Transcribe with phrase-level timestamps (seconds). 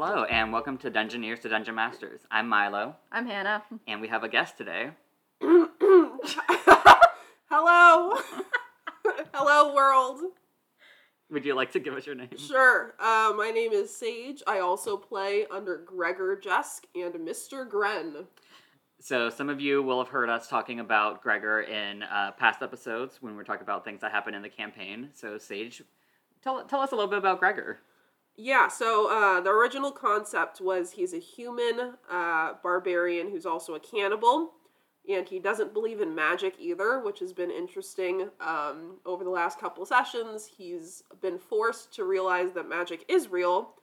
[0.00, 2.20] Hello, and welcome to Dungeoneers to Dungeon Masters.
[2.30, 3.64] I'm Milo, I'm Hannah.
[3.88, 4.90] and we have a guest today.
[5.40, 5.72] Hello.
[9.34, 10.20] Hello, world.
[11.32, 12.28] Would you like to give us your name?
[12.36, 12.94] Sure.
[13.00, 14.40] Uh, my name is Sage.
[14.46, 17.68] I also play under Gregor Jesk and Mr.
[17.68, 18.26] Gren.
[19.00, 23.18] So, some of you will have heard us talking about Gregor in uh, past episodes
[23.20, 25.08] when we are talking about things that happen in the campaign.
[25.12, 25.82] So, Sage,
[26.40, 27.80] tell, tell us a little bit about Gregor.
[28.40, 33.80] Yeah, so uh, the original concept was he's a human uh, barbarian who's also a
[33.80, 34.52] cannibal,
[35.08, 38.28] and he doesn't believe in magic either, which has been interesting.
[38.40, 43.74] Um, over the last couple sessions, he's been forced to realize that magic is real,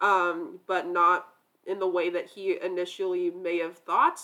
[0.00, 1.26] um, but not
[1.66, 4.18] in the way that he initially may have thought.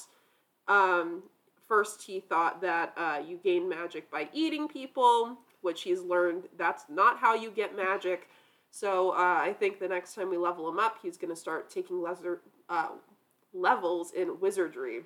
[0.69, 1.25] Um,
[1.69, 6.85] first, he thought that uh, you gain magic by eating people, which he's learned that's
[6.89, 8.31] not how you get magic.
[8.77, 11.71] So uh, I think the next time we level him up, he's going to start
[11.71, 12.89] taking lesser uh,
[13.55, 15.05] levels in wizardry.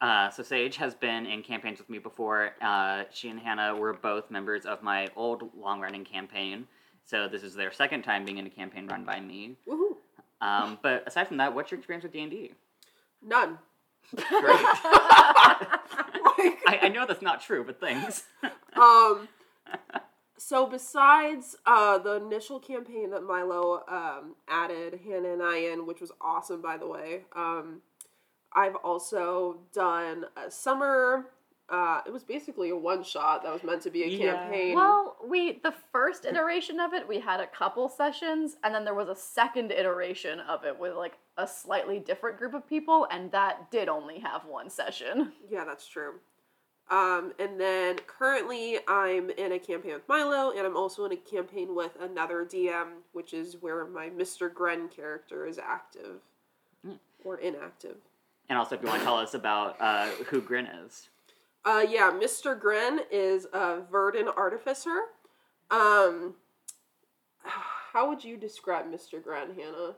[0.00, 2.52] Uh, so, Sage has been in campaigns with me before.
[2.62, 6.66] Uh, she and Hannah were both members of my old long running campaign.
[7.04, 9.56] So, this is their second time being in a campaign run by me.
[9.68, 9.96] Woohoo!
[10.40, 12.52] Um, but aside from that, what's your experience with D&D?
[13.22, 13.58] None.
[14.14, 14.24] Great.
[16.66, 18.24] I, I know that's not true, but thanks.
[18.74, 19.28] um,
[20.42, 26.00] so besides uh, the initial campaign that Milo um, added Hannah and I in, which
[26.00, 27.80] was awesome, by the way, um,
[28.52, 31.26] I've also done a summer.
[31.68, 34.34] Uh, it was basically a one shot that was meant to be a Yeah.
[34.34, 34.74] campaign.
[34.74, 38.94] Well, we the first iteration of it, we had a couple sessions, and then there
[38.94, 43.30] was a second iteration of it with like a slightly different group of people, and
[43.30, 45.32] that did only have one session.
[45.48, 46.14] Yeah, that's true.
[46.90, 51.16] Um, and then currently I'm in a campaign with Milo, and I'm also in a
[51.16, 54.52] campaign with another DM, which is where my Mr.
[54.52, 56.20] Gren character is active
[56.84, 56.94] Hmm.
[57.24, 57.96] or inactive.
[58.48, 61.08] And also, if you want to tell us about uh, who Gren is.
[61.64, 62.58] Uh, yeah, Mr.
[62.58, 65.02] Gren is a Verdan artificer.
[65.70, 66.34] Um,
[67.44, 69.22] how would you describe Mr.
[69.22, 69.94] Gren, Hannah?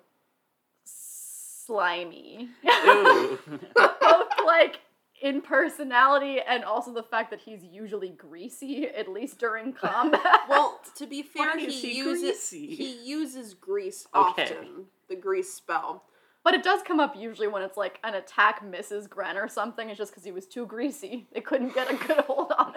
[0.85, 2.51] Slimy.
[2.87, 3.39] Ooh.
[3.75, 4.81] Both like
[5.25, 10.21] in personality and also the fact that he's usually greasy, at least during combat.
[10.49, 12.67] Well, to be fair, he he uses greasy?
[12.77, 14.43] he uses grease Okay.
[14.45, 14.85] often.
[15.09, 16.05] The grease spell.
[16.45, 19.89] But it does come up usually when it's like an attack misses Gren or something.
[19.89, 21.27] It's just because he was too greasy.
[21.33, 22.75] They couldn't get a good hold on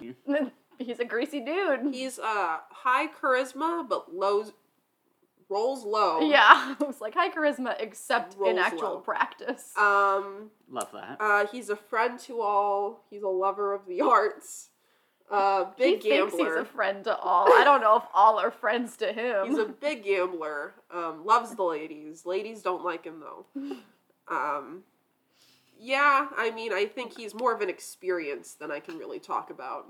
[0.00, 0.52] him.
[0.78, 1.92] He's a greasy dude.
[1.92, 4.44] He's uh high charisma but low
[5.48, 6.20] rolls low.
[6.20, 8.98] yeah, it was like high charisma except in actual low.
[9.00, 9.72] practice.
[9.78, 11.16] Um Love that.
[11.20, 13.04] uh he's a friend to all.
[13.10, 14.68] He's a lover of the arts.
[15.30, 16.54] Uh big he thinks gambler.
[16.56, 17.52] he's a friend to all.
[17.52, 19.48] I don't know if all are friends to him.
[19.48, 20.72] He's a big gambler.
[20.90, 22.24] Um, loves the ladies.
[22.24, 23.46] Ladies don't like him though.
[24.30, 24.82] Um,
[25.80, 29.48] yeah, I mean, I think he's more of an experience than I can really talk
[29.48, 29.86] about.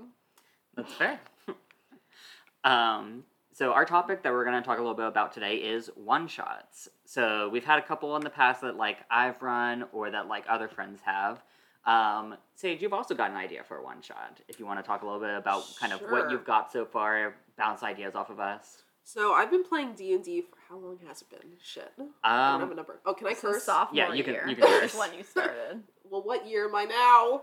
[0.77, 1.19] That's fair.
[2.63, 3.23] um,
[3.59, 6.29] so our topic that we're going to talk a little bit about today is one
[6.29, 6.87] shots.
[7.03, 10.45] So we've had a couple in the past that like I've run or that like
[10.47, 11.43] other friends have.
[11.85, 14.39] Um, Sage, you've also got an idea for a one shot.
[14.47, 16.85] If you want to talk a little bit about kind of what you've got so
[16.85, 18.83] far, bounce ideas off of us.
[19.03, 21.49] So I've been playing D and D for how long has it been?
[21.61, 21.91] Shit,
[22.23, 23.01] I don't have a Um, number.
[23.05, 23.63] Oh, can I curse?
[23.63, 24.95] sophomore Yeah, you can- year you can is curse.
[24.97, 25.83] when you started.
[26.09, 27.41] Well, what year am I now?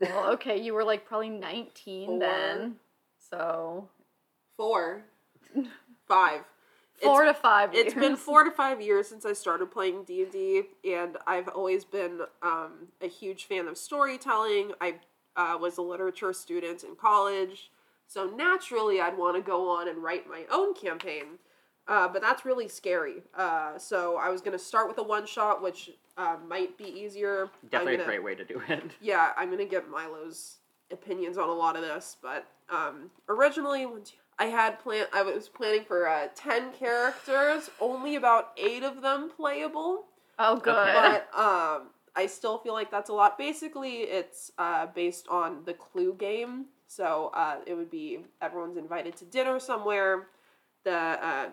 [0.00, 2.76] well, okay, you were like probably 19 then.
[3.30, 3.88] So,
[4.56, 5.02] Four,
[6.08, 6.42] five.
[7.02, 7.86] four to five years.
[7.86, 11.48] It's been four to five years since I started playing D and D, and I've
[11.48, 14.72] always been um, a huge fan of storytelling.
[14.80, 14.96] I
[15.36, 17.70] uh, was a literature student in college,
[18.06, 21.38] so naturally I'd want to go on and write my own campaign.
[21.88, 23.22] Uh, but that's really scary.
[23.36, 27.50] Uh, so I was gonna start with a one shot, which uh, might be easier.
[27.70, 28.82] Definitely a gonna- great way to do it.
[29.00, 30.58] yeah, I'm gonna get Milo's
[30.92, 34.02] opinions on a lot of this, but um, originally when
[34.40, 39.30] I had plan, I was planning for uh, ten characters, only about eight of them
[39.36, 40.06] playable.
[40.38, 40.74] oh, good.
[40.74, 43.36] But um, I still feel like that's a lot.
[43.36, 49.14] Basically, it's uh, based on the Clue game, so uh, it would be everyone's invited
[49.18, 50.28] to dinner somewhere.
[50.84, 51.48] The uh,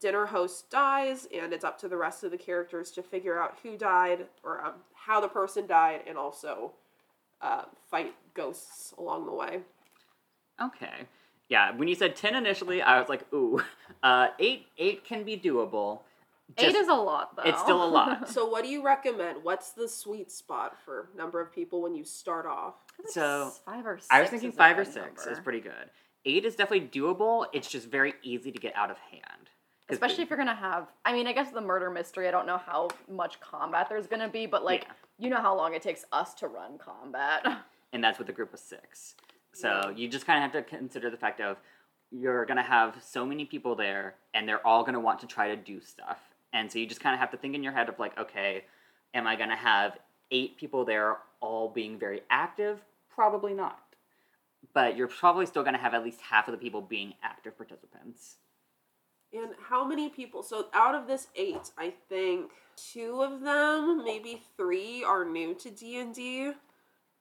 [0.00, 3.58] dinner host dies, and it's up to the rest of the characters to figure out
[3.64, 6.70] who died or um, how the person died, and also
[7.42, 9.58] uh, fight ghosts along the way.
[10.62, 11.08] Okay.
[11.48, 13.62] Yeah, when you said 10 initially, I was like, ooh.
[14.00, 16.02] Uh, 8 eight can be doable.
[16.56, 17.42] Eight is a lot, though.
[17.42, 18.28] It's still a lot.
[18.32, 19.42] So, what do you recommend?
[19.42, 22.74] What's the sweet spot for number of people when you start off?
[23.06, 24.06] So, five or six.
[24.08, 25.90] I was thinking 5 or good 6 is pretty good.
[26.24, 27.46] 8 is definitely doable.
[27.52, 29.50] It's just very easy to get out of hand.
[29.90, 30.86] Especially if you're gonna have.
[31.04, 32.28] I mean, I guess the murder mystery.
[32.28, 34.92] I don't know how much combat there's gonna be, but like Yeah.
[35.18, 37.44] you know how long it takes us to run combat.
[37.92, 39.16] and that's with a group of six.
[39.52, 41.56] So you just kind of have to consider the fact of
[42.10, 45.56] you're gonna have so many people there, and they're all gonna want to try to
[45.56, 46.18] do stuff,
[46.52, 48.64] and so you just kind of have to think in your head of like, okay,
[49.14, 49.98] am I gonna have
[50.30, 52.80] eight people there all being very active?
[53.10, 53.80] Probably not.
[54.74, 58.36] But you're probably still gonna have at least half of the people being active participants.
[59.32, 60.42] And how many people?
[60.42, 65.70] So out of this eight, I think two of them, maybe three, are new to
[65.70, 66.52] D and D.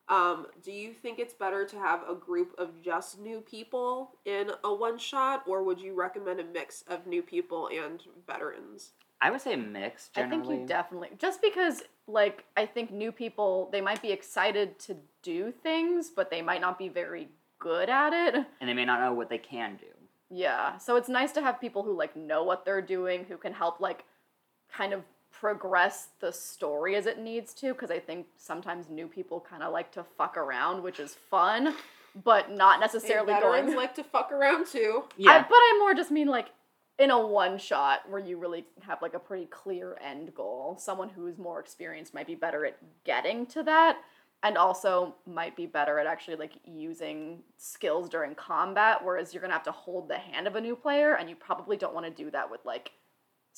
[0.09, 4.51] Um, do you think it's better to have a group of just new people in
[4.63, 8.91] a one shot, or would you recommend a mix of new people and veterans?
[9.19, 10.47] I would say mixed I generally.
[10.47, 14.95] think you definitely just because like I think new people they might be excited to
[15.23, 17.27] do things, but they might not be very
[17.59, 18.35] good at it.
[18.61, 19.87] and they may not know what they can do.
[20.29, 20.77] Yeah.
[20.77, 23.79] So it's nice to have people who like know what they're doing, who can help
[23.79, 24.03] like
[24.71, 25.01] kind of
[25.39, 29.71] progress the story as it needs to because I think sometimes new people kind of
[29.71, 31.75] like to fuck around, which is fun,
[32.23, 35.03] but not And necessarily veterans going like to fuck around too.
[35.17, 36.47] Yeah, I, but I more just mean like
[36.97, 40.77] in a one shot where you really have like a pretty clear end goal.
[40.79, 43.97] Someone who's more experienced might be better at getting to that
[44.43, 49.49] and also might be better at actually like using skills during combat whereas you're going
[49.49, 52.05] to have to hold the hand of a new player and you probably don't want
[52.05, 52.91] to do that with like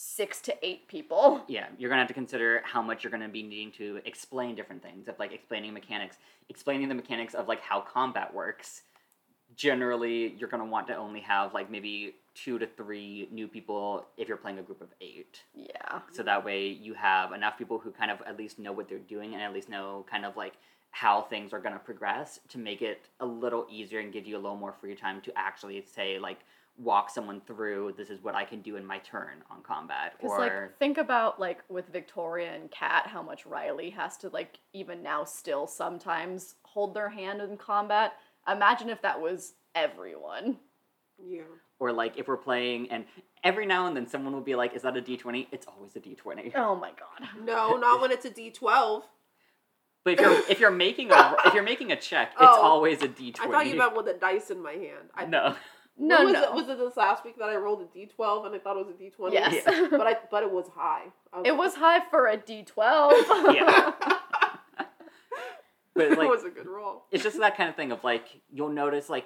[0.01, 1.43] 6 to 8 people.
[1.49, 4.81] yeah, you're gonna have to consider how much you're gonna be needing to explain different
[4.81, 6.17] things, of like explaining mechanics,
[6.47, 8.83] explaining the mechanics of like how combat works.
[9.57, 14.29] Generally, you're gonna want to only have like maybe two to three new people if
[14.29, 15.41] you're playing a group of eight.
[15.53, 15.99] Yeah.
[16.13, 18.99] So that way you have enough people who kind of at least know what they're
[18.99, 20.53] doing and at least know kind of like
[20.91, 24.39] how things are gonna progress to make it a little easier and give you a
[24.39, 26.39] little more free time to actually say like
[26.81, 30.31] walk someone through this is what I can do in my turn on combat Because
[30.31, 34.59] or like think about like with Victoria and Kat, how much Riley has to like
[34.73, 38.13] even now still sometimes hold their hand in combat.
[38.47, 40.57] Imagine if that was everyone.
[41.21, 41.41] Yeah.
[41.79, 43.03] or like if we're playing and
[43.43, 45.99] every now and then someone will be like is that a d20 it's always a
[45.99, 47.27] d20 Oh my god.
[47.43, 49.03] No, not when it's a D twelve.
[50.05, 52.61] but if you're if you're making a if you're making a check it's Oh.
[52.61, 55.09] always a d20 I thought you meant with a dice in my hand.
[55.13, 55.55] I, no
[55.99, 56.43] No, was no.
[56.43, 58.77] It, was it this last week that I rolled a D twelve and I thought
[58.77, 59.35] it was a D twenty?
[59.35, 59.63] Yes.
[59.91, 61.03] But I but it was high.
[61.33, 62.73] I it like, was high for a D12.
[63.53, 63.91] Yeah.
[65.93, 67.03] but it was a good roll.
[67.11, 69.25] it's just that kind of thing of like you'll notice like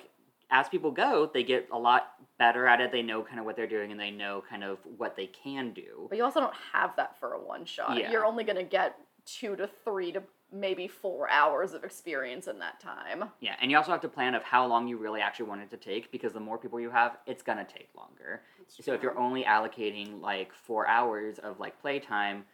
[0.49, 3.55] as people go they get a lot better at it they know kind of what
[3.55, 6.55] they're doing and they know kind of what they can do but you also don't
[6.71, 7.97] have that for a one shot.
[7.97, 8.11] Yeah.
[8.11, 10.23] You're only going to get 2 to 3 to
[10.53, 13.29] maybe 4 hours of experience in that time.
[13.41, 15.69] yeah and you also have to plan of how long you really actually want it
[15.71, 18.41] to take because the more people you have it's gonna take longer
[18.79, 22.45] So if you're only allocating like four hours of like playtime,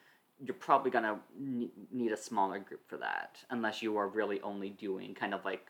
[0.42, 1.19] you're probably gonna
[1.92, 5.68] need a smaller group for that, unless you are really only doing kind of like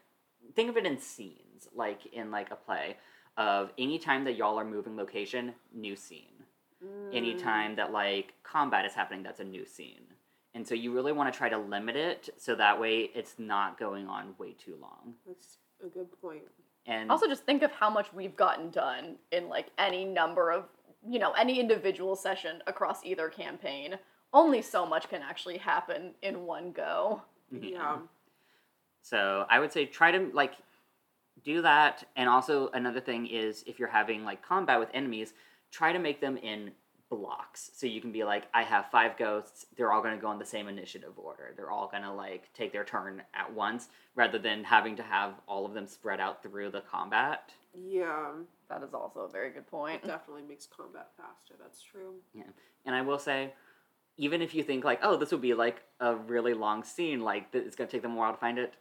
[0.55, 2.97] think of it in scenes, like in like a play
[3.37, 6.43] of any time that y'all are moving location, new scene.
[6.85, 10.05] Mm, Anytime that like combat is happening, that's a new scene.
[10.59, 13.79] And so you really want to try to limit it so that way it's not
[13.79, 15.13] going on way too long.
[15.25, 16.41] That's a good point.
[16.85, 20.65] And Also, just think of how much we've gotten done in like any number of,
[21.07, 23.97] you know, any individual session across either campaign.
[24.33, 27.21] Only so much can actually happen in one go.
[27.53, 27.71] Mhm.
[27.71, 27.99] Yeah.
[29.01, 30.55] So I would say try to like
[31.41, 35.33] do that, and also another thing is if you're having like combat with enemies,
[35.71, 36.73] try to make them in
[37.09, 37.71] blocks.
[37.73, 39.65] So you can be like, I have five ghosts.
[39.75, 41.53] They're all going to go in the same initiative order.
[41.55, 45.33] They're all going to like take their turn at once, rather than having to have
[45.47, 47.51] all of them spread out through the combat.
[47.73, 48.31] Yeah.
[48.69, 50.03] That is also a very good point.
[50.03, 51.55] It definitely makes combat faster.
[51.59, 52.15] That's true.
[52.33, 52.43] Yeah.
[52.85, 53.53] And I will say,
[54.17, 57.47] even if you think like, oh, this would be like a really long scene, like
[57.53, 58.73] it's going to take them a while to find it.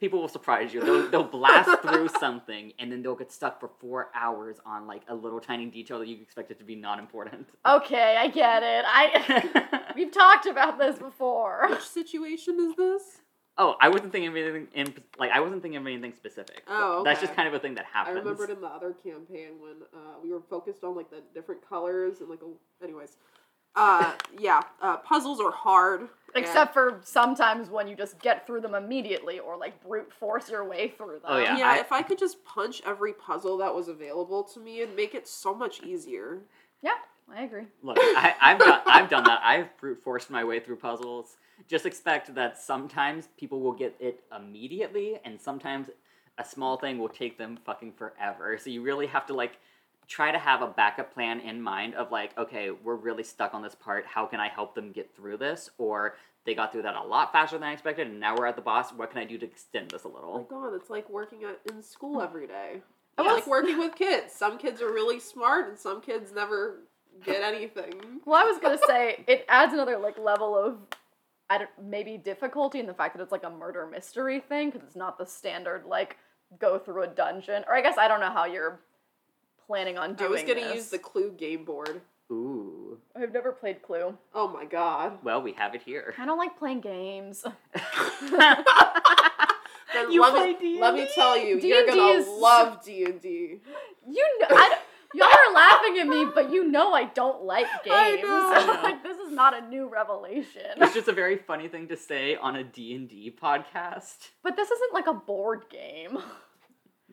[0.00, 0.80] People will surprise you.
[0.82, 5.02] They'll, they'll blast through something, and then they'll get stuck for four hours on like
[5.08, 7.48] a little tiny detail that you expect it to be not important.
[7.66, 8.84] Okay, I get it.
[8.86, 11.66] I we've talked about this before.
[11.70, 13.02] Which situation is this?
[13.58, 16.64] oh, I wasn't thinking of anything in like I wasn't thinking of anything specific.
[16.68, 18.16] Oh, That's just kind of a thing that happens.
[18.16, 18.38] I happens.
[18.38, 22.20] remembered in the other campaign when uh, we were focused on like the different colors
[22.20, 23.16] and like, a, anyways.
[23.76, 26.00] Uh, yeah, uh, puzzles are hard.
[26.00, 30.50] and- Except for sometimes when you just get through them immediately or like brute force
[30.50, 31.22] your way through them.
[31.26, 31.56] Oh, yeah.
[31.56, 34.96] yeah, I- if I could just punch every puzzle that was available to me, it'd
[34.96, 36.40] make it so much easier.
[36.82, 36.94] Yeah,
[37.32, 37.66] I agree.
[37.82, 39.40] Look, I, I've done I've done that.
[39.44, 41.36] I've brute forced my way through puzzles.
[41.68, 45.88] Just expect that sometimes people will get it immediately, and sometimes
[46.36, 48.58] a small thing will take them fucking forever.
[48.58, 49.58] So you really have to like
[50.08, 53.62] try to have a backup plan in mind of like, okay, we're really stuck on
[53.62, 54.04] this part.
[54.06, 55.70] How can I help them get through this?
[55.78, 58.56] Or they got through that a lot faster than I expected, and now we're at
[58.56, 58.92] the boss.
[58.92, 60.46] What can I do to extend this a little?
[60.50, 62.24] Oh my god, it's like working at, in school mm.
[62.24, 62.82] every day.
[63.16, 64.32] I It's was- like working with kids.
[64.32, 66.80] Some kids are really smart, and some kids never
[67.24, 67.94] get anything.
[68.26, 70.78] Well, I was gonna say it adds another like level of,
[71.50, 74.86] I don't, maybe difficulty in the fact that it's like a murder mystery thing because
[74.86, 76.16] it's not the standard like
[76.58, 77.64] go through a dungeon.
[77.68, 78.80] Or I guess I don't know how you're
[79.66, 80.28] planning on doing.
[80.28, 80.74] I was gonna this.
[80.74, 82.00] use the Clue game board.
[82.32, 82.98] Ooh.
[83.14, 84.16] I've never played Clue.
[84.34, 85.18] Oh my god.
[85.22, 86.14] Well, we have it here.
[86.18, 87.44] I don't like playing games.
[90.10, 90.80] You let play me, D&D?
[90.80, 93.60] Let me tell you, D&D you're gonna is- love D and D.
[94.08, 94.78] You know, I
[95.14, 98.22] y'all are laughing at me, but you know I don't like I games.
[98.24, 98.80] know.
[98.82, 100.62] like this is not a new revelation.
[100.76, 104.30] it's just a very funny thing to say on a D&D podcast.
[104.42, 106.18] But this isn't like a board game.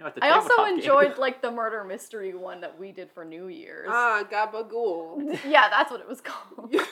[0.01, 0.79] No, it's a I also game.
[0.79, 3.87] enjoyed like the murder mystery one that we did for New Year's.
[3.89, 5.39] Ah, Gabagool.
[5.47, 6.75] yeah, that's what it was called.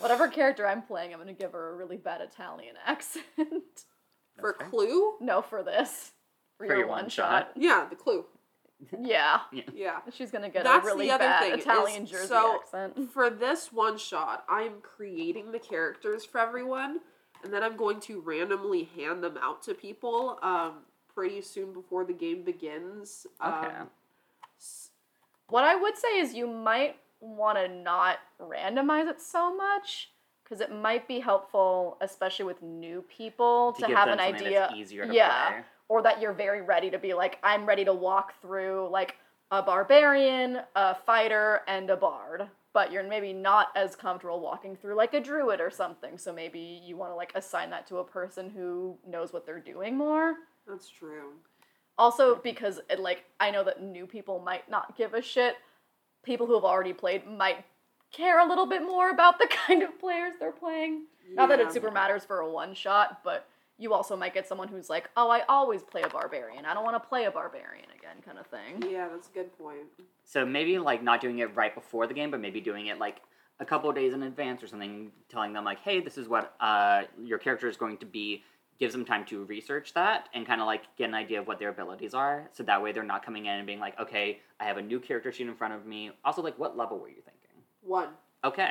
[0.00, 3.24] Whatever character I'm playing, I'm gonna give her a really bad Italian accent.
[4.38, 4.70] For That's.
[4.70, 5.14] Clue?
[5.20, 6.12] no, for this.
[6.56, 7.50] For, your, one shot.
[7.56, 8.24] Yeah, the Clue.
[9.00, 9.40] Yeah.
[9.74, 9.98] Yeah.
[10.12, 13.10] She's gonna get That's a really the other bad thing, is- Italian Jersey so- accent.
[13.12, 17.00] For this one shot, I am creating the characters for everyone,
[17.42, 20.82] and then I'm going to randomly hand them out to people um,
[21.18, 23.26] pretty soon before the game begins.
[23.44, 23.74] Okay.
[23.74, 23.90] Um,
[25.48, 30.10] What I would say is you might want to not randomize it so much
[30.44, 34.60] because it might be helpful, especially with new people, to, give have them an idea.
[34.60, 35.60] that's easier to yeah, play.
[35.88, 39.16] or that you're very ready to be like, I'm ready to walk through like
[39.50, 42.46] a barbarian, a fighter, and a bard.
[42.72, 46.16] But you're maybe not as comfortable walking through like a druid or something.
[46.16, 49.58] So maybe you want to like assign that to a person who knows what they're
[49.58, 50.34] doing more.
[50.68, 51.32] That's true.
[51.96, 55.56] Also, because it, like I know that new people might not give a shit.
[56.24, 57.64] People who have already played might
[58.12, 61.04] care a little bit more about the kind of players they're playing.
[61.34, 63.46] Not that it super matters for a one shot, but
[63.76, 66.64] you also might get someone who's like, "Oh, I always play a barbarian.
[66.64, 68.90] I don't want to play a barbarian again," kind of thing.
[68.90, 69.86] Yeah, that's a good point.
[70.24, 73.20] So maybe like not doing it right before the game, but maybe doing it like
[73.60, 76.54] a couple of days in advance or something, telling them like, hey, this is what
[76.60, 78.44] uh, your character is going to be.
[78.78, 81.58] Gives them time to research that and kind of like get an idea of what
[81.58, 82.48] their abilities are.
[82.52, 85.00] So that way they're not coming in and being like, okay, I have a new
[85.00, 86.12] character sheet in front of me.
[86.24, 87.64] Also, like, what level were you thinking?
[87.82, 88.08] One.
[88.44, 88.70] Okay,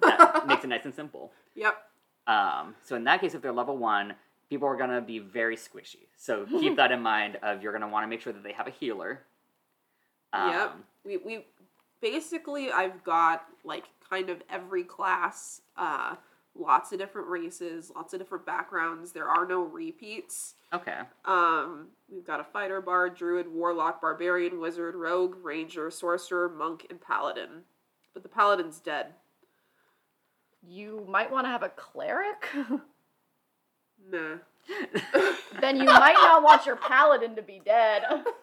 [0.00, 1.32] that makes it nice and simple.
[1.54, 1.76] Yep.
[2.28, 4.14] Um, so in that case, if they're level one,
[4.48, 6.06] people are gonna be very squishy.
[6.16, 7.36] So keep that in mind.
[7.42, 9.20] Of you're gonna want to make sure that they have a healer.
[10.34, 10.70] Yep.
[10.70, 11.44] Um, We we
[12.00, 16.16] basically I've got like kind of every class, uh,
[16.58, 19.12] lots of different races, lots of different backgrounds.
[19.12, 20.54] There are no repeats.
[20.72, 20.98] Okay.
[21.24, 27.00] Um, we've got a fighter, bard, druid, warlock, barbarian, wizard, rogue, ranger, sorcerer, monk, and
[27.00, 27.62] paladin.
[28.14, 29.06] But the paladin's dead.
[30.62, 32.48] You might want to have a cleric.
[34.10, 34.36] Nah.
[35.60, 38.02] then you might not want your paladin to be dead.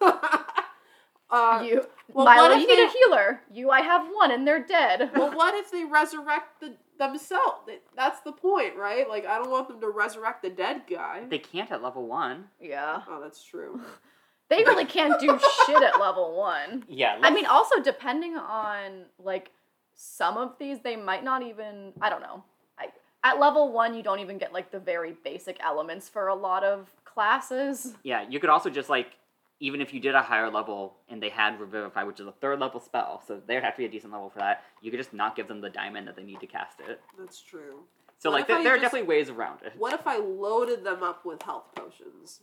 [1.30, 3.40] uh, you, well, Milo, what if you need a healer.
[3.52, 5.10] You, I have one, and they're dead.
[5.14, 7.70] well, what if they resurrect the, themselves?
[7.96, 9.08] That's the point, right?
[9.08, 11.24] Like, I don't want them to resurrect the dead guy.
[11.28, 12.46] They can't at level one.
[12.60, 13.80] yeah, oh, that's true.
[14.48, 16.84] they really can't do shit at level one.
[16.88, 17.18] Yeah.
[17.22, 19.50] I mean, also depending on like
[19.94, 21.92] some of these, they might not even.
[22.00, 22.42] I don't know.
[22.78, 22.86] I,
[23.22, 26.64] at level one, you don't even get like the very basic elements for a lot
[26.64, 27.94] of classes.
[28.02, 29.12] yeah, you could also just like,
[29.60, 32.58] even if you did a higher level and they had Revivify, which is a third
[32.60, 34.64] level spell, so there'd have to be a decent level for that.
[34.80, 37.00] You could just not give them the diamond that they need to cast it.
[37.18, 37.80] That's true.
[38.18, 39.72] So What like, if there, I there are definitely ways around it.
[39.78, 42.40] What if I loaded them up with health potions?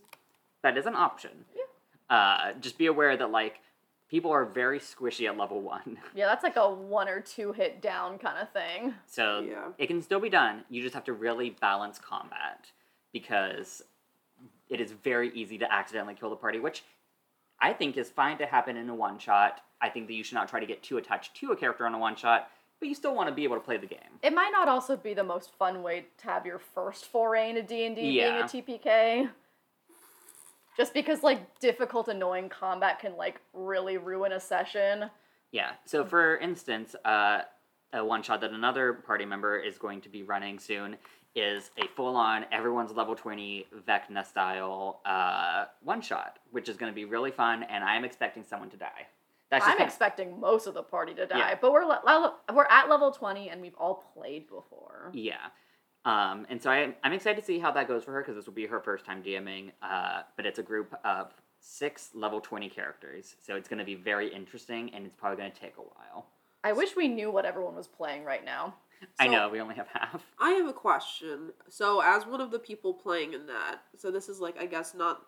[0.64, 1.46] That is an option.
[1.56, 2.16] Yeah.
[2.16, 3.60] Uh, just be aware that like
[4.10, 5.98] people are very squishy at level one.
[6.16, 8.94] Yeah, that's like a one or two hit down kind of thing.
[9.08, 9.70] So Yeah.
[9.78, 10.64] it can still be done.
[10.70, 12.72] You just have to really balance combat
[13.12, 13.82] because
[14.70, 16.84] it is very easy to accidentally kill the party, which
[17.60, 19.62] I think is fine to happen in a one shot.
[19.82, 21.94] I think that you should not try to get too attached to a character on
[21.94, 22.50] a one shot,
[22.80, 24.00] but you still want to be able to play the game.
[24.22, 27.64] It might not also be the most fun way to have your first foray into
[27.64, 29.30] D and D being a TPK.
[30.76, 35.10] Just because like difficult, annoying combat can like really ruin a session.
[35.52, 35.72] Yeah.
[35.86, 37.42] So for instance, uh,
[37.94, 40.98] a one shot that another party member is going to be running soon
[41.38, 46.91] is a full on everyone's level twenty Vecna style uh, one shot, which is going
[46.91, 49.06] to be really fun, and I am expecting someone to die.
[49.50, 51.56] That's I'm kinda- expecting most of the party to die, Yeah.
[51.62, 55.12] but we're le- we're at level twenty and we've all played before.
[55.13, 55.38] Yeah.
[56.06, 58.46] Um, and so I, I'm excited to see how that goes for her because this
[58.46, 59.72] will be her first time DMing.
[59.82, 63.36] Uh, but it's a group of six level 20 characters.
[63.46, 66.27] So it's going to be very interesting and it's probably going to take a while.
[66.63, 68.75] I wish we knew what everyone was playing right now.
[69.20, 70.24] I know, we only have half.
[70.39, 71.51] I have a question.
[71.70, 74.94] So, as one of the people playing in that, so this is like, I guess,
[74.94, 75.22] not.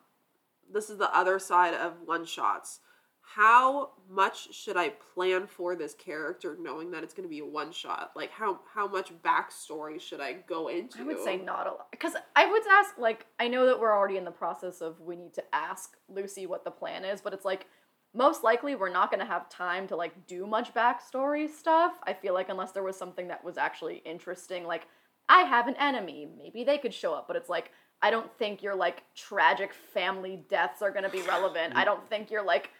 [0.71, 2.79] This is the other side of one shots.
[3.21, 7.45] How much should I plan for this character, knowing that it's going to be a
[7.45, 8.11] one shot?
[8.15, 10.99] Like, how how much backstory should I go into?
[10.99, 11.91] I would say not a lot.
[11.91, 15.15] Because I would ask, like, I know that we're already in the process of we
[15.15, 17.67] need to ask Lucy what the plan is, but it's like,
[18.13, 21.93] most likely we're not going to have time to, like, do much backstory stuff.
[22.03, 24.87] I feel like, unless there was something that was actually interesting, like,
[25.27, 28.63] I have an enemy, maybe they could show up, but it's like, I don't think
[28.63, 31.73] your, like, tragic family deaths are going to be relevant.
[31.75, 32.71] I don't think your, like,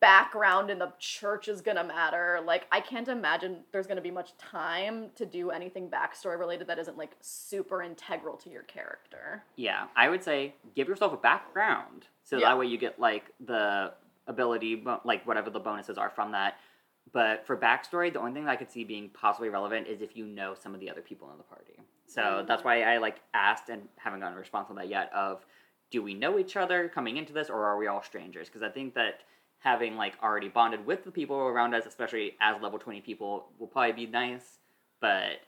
[0.00, 2.40] background in the church is gonna matter.
[2.44, 6.78] Like, I can't imagine there's gonna be much time to do anything backstory related that
[6.78, 9.44] isn't like super integral to your character.
[9.56, 12.06] Yeah, I would say give yourself a background.
[12.24, 12.48] So Yeah.
[12.48, 13.92] that way you get like the
[14.26, 16.54] ability, like whatever the bonuses are from that.
[17.12, 20.26] But for backstory, the only thing I could see being possibly relevant is if you
[20.26, 21.78] know some of the other people in the party.
[22.06, 22.46] So mm-hmm.
[22.46, 25.44] that's why I like asked and haven't gotten a response on that yet of
[25.90, 28.48] do we know each other coming into this or are we all strangers?
[28.48, 29.20] Because I think that
[29.60, 33.68] having like already bonded with the people around us, especially as level 20 people, will
[33.68, 34.58] probably be nice.
[35.00, 35.40] But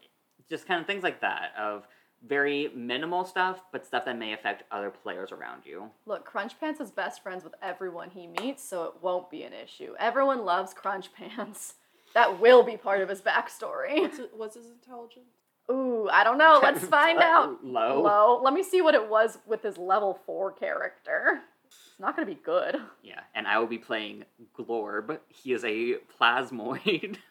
[0.49, 1.87] just kind of things like that of
[2.27, 5.91] very minimal stuff, but stuff that may affect other players around you.
[6.07, 9.53] Look, Crunch Pants is best friends with everyone he meets, so it won't be an
[9.53, 9.95] issue.
[9.99, 11.75] Everyone loves Crunch Pants.
[12.15, 14.01] That will be part of his backstory.
[14.01, 15.29] What's, it, what's his intelligence?
[15.71, 16.59] Ooh, I don't know.
[16.63, 17.63] Let's find out.
[17.63, 18.03] Low.
[18.03, 18.41] Low.
[18.43, 21.41] Let me see what it was with his level four character.
[21.67, 22.77] It's not gonna be good.
[23.03, 24.25] Yeah, and I will be playing
[24.59, 25.19] Glorb.
[25.29, 27.19] He is a plasmoid,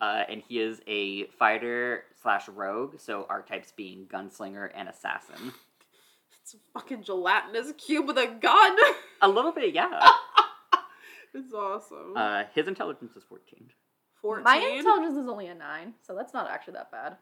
[0.00, 2.98] uh, and he is a fighter slash rogue.
[2.98, 5.52] So archetypes being gunslinger and assassin.
[6.42, 8.76] It's a fucking gelatinous cube with a gun.
[9.22, 10.10] A little bit, yeah.
[11.34, 12.14] it's awesome.
[12.16, 13.70] Uh, his intelligence is fourteen.
[14.22, 14.44] 14.
[14.44, 17.16] My intelligence is only a nine, so that's not actually that bad.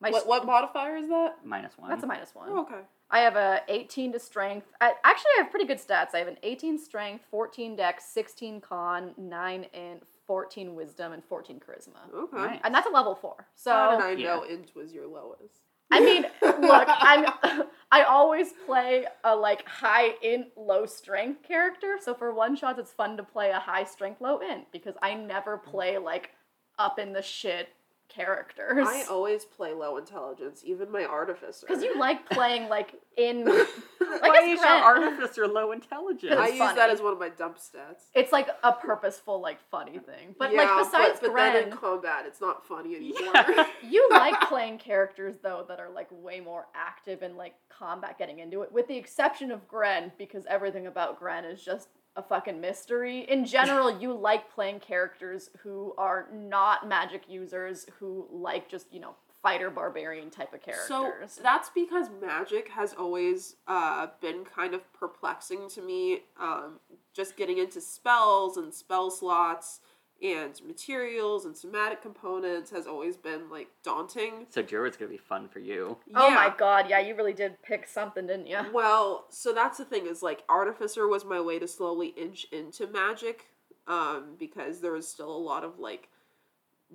[0.00, 1.36] My What, what modifier is that?
[1.44, 1.88] Minus one.
[1.88, 2.48] That's a minus one.
[2.50, 2.80] Oh, okay.
[3.10, 4.66] I have a 18 to strength.
[4.80, 6.14] I, actually, I have pretty good stats.
[6.14, 11.60] I have an 18 strength, 14 dex, 16 con, 9 int, 14 wisdom, and 14
[11.60, 12.12] charisma.
[12.14, 12.36] Okay.
[12.36, 12.60] Nice.
[12.64, 13.46] And that's a level four.
[13.54, 14.34] So How did I Yeah.
[14.36, 15.60] know int was your lowest?
[15.90, 17.26] I mean, look, I'm
[17.92, 21.98] I always play a like high int, low strength character.
[22.00, 25.14] So for one shots, it's fun to play a high strength, low int because I
[25.14, 26.30] never play like
[26.78, 27.68] up in the shit
[28.08, 28.86] characters.
[28.86, 31.66] I always play low intelligence, even my artificer.
[31.66, 33.44] Because you like playing like in
[33.98, 36.34] Why guess is your artificer low intelligence?
[36.36, 38.04] I it's use that as one of my dump stats.
[38.14, 40.34] it's like a purposeful like funny thing.
[40.38, 43.18] But Yeah, like besides but, but then Gren, in combat, it's not funny anymore.
[43.34, 43.66] Yeah.
[43.88, 48.38] you like playing characters though that are like way more active in like combat getting
[48.38, 52.60] into it with the exception of Gren because everything about Gren is just a fucking
[52.60, 53.20] mystery.
[53.28, 59.00] In general, you like playing characters who are not magic users who like just, you
[59.00, 60.88] know, fighter barbarian type of characters.
[60.88, 66.22] So that's because magic has always uh, been kind of perplexing to me.
[66.40, 66.80] Um,
[67.12, 69.80] just getting into spells and spell slots
[70.22, 74.46] and materials and somatic components has always been like daunting.
[74.48, 75.98] so Druid's gonna be fun for you.
[76.14, 78.58] oh my god, yeah, you really did pick something, didn't you?
[78.72, 82.86] Well, so that's the thing is like artificer was my way to slowly inch into
[82.86, 83.46] magic,
[83.86, 86.08] um, because there was still a lot of like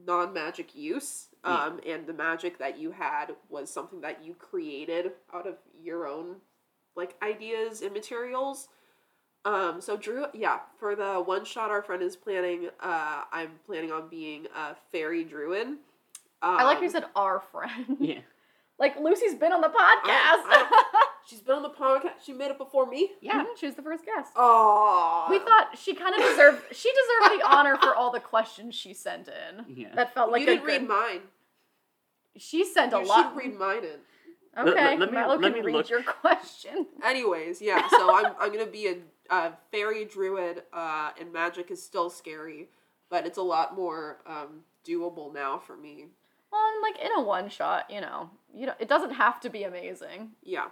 [0.05, 1.65] non-magic use, Yeah.
[1.65, 6.07] um, and the magic that you had was something that you created out of your
[6.07, 6.37] own
[6.95, 8.67] like ideas and materials.
[9.43, 13.91] Um, so Drew, yeah, for the one shot our friend is planning, uh, I'm planning
[13.91, 15.67] on being a fairy druid.
[15.67, 15.77] Um,
[16.43, 17.97] I like you said our friend.
[17.99, 18.19] Yeah.
[18.79, 19.73] like Lucy's been on the podcast.
[20.05, 22.13] I- She's been on the podcast.
[22.25, 23.11] She made it before me.
[23.21, 23.43] Yeah.
[23.43, 24.31] Mhm, she was the first guest.
[24.35, 26.63] Oh, We thought she kind of deserved.
[26.75, 29.65] She deserved the honor for all the questions she sent in.
[29.75, 29.93] Yeah.
[29.95, 31.21] That felt like you didn't read good- mine.
[32.37, 33.29] She sent a you lot.
[33.33, 33.99] should read mine in.
[34.55, 35.89] Let- Okay, let- let me- Milo let can me read look.
[35.89, 36.87] your question.
[37.03, 37.87] Anyways, yeah.
[37.89, 38.97] So I'm I'm gonna be a,
[39.31, 42.69] a fairy druid, uh, and magic is still scary,
[43.09, 46.05] but it's a lot more um, doable now for me.
[46.51, 49.49] Well, and like in a one shot, you know, you know, it doesn't have to
[49.49, 50.31] be amazing.
[50.43, 50.65] Yeah,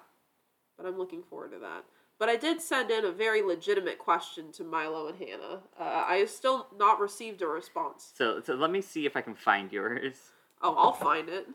[0.78, 1.86] but I'm looking forward to that.
[2.20, 5.62] But I did send in a very legitimate question to Milo and Hannah.
[5.80, 8.12] Uh, I have still not received a response.
[8.14, 10.16] So so let me see if I can find yours.
[10.62, 11.48] Oh, I'll find it.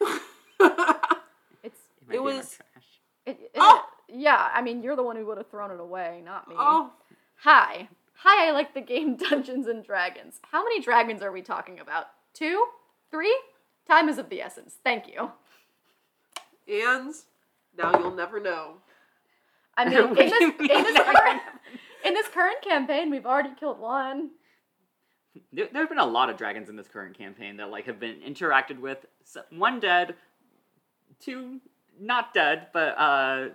[1.62, 2.86] It's might It be in my was- trash.
[3.26, 3.82] it, it- Oh!
[4.08, 4.50] Yeah.
[4.52, 6.54] I mean, you're the one who would have thrown it away, not me.
[6.58, 6.92] oh,
[7.42, 8.48] Hi, hi.
[8.48, 10.40] I like the game Dungeons and Dragons.
[10.50, 12.06] How many dragons are we talking about?
[12.34, 12.64] Two,
[13.10, 13.36] three?
[13.86, 14.74] Time is of the essence.
[14.84, 15.30] Thank you.
[16.68, 17.14] and
[17.76, 18.74] now you'll never know.
[19.76, 21.40] I mean, in What do this, you in this current,
[22.34, 24.30] current campaign, we've already killed one.
[25.52, 28.00] There, there have been a lot of dragons in this current campaign that like have
[28.00, 29.06] been interacted with.
[29.24, 30.16] So, one dead,
[31.20, 31.60] two
[32.00, 33.48] not dead, but uh,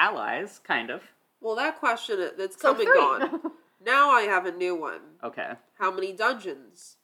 [0.00, 1.02] allies, kind of.
[1.40, 2.98] Well, that question uh, that's So come and three.
[2.98, 3.52] gone.
[3.82, 5.00] Now I have a new one.
[5.24, 6.96] Okay, How many dungeons?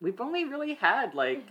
[0.00, 1.46] we've only really had like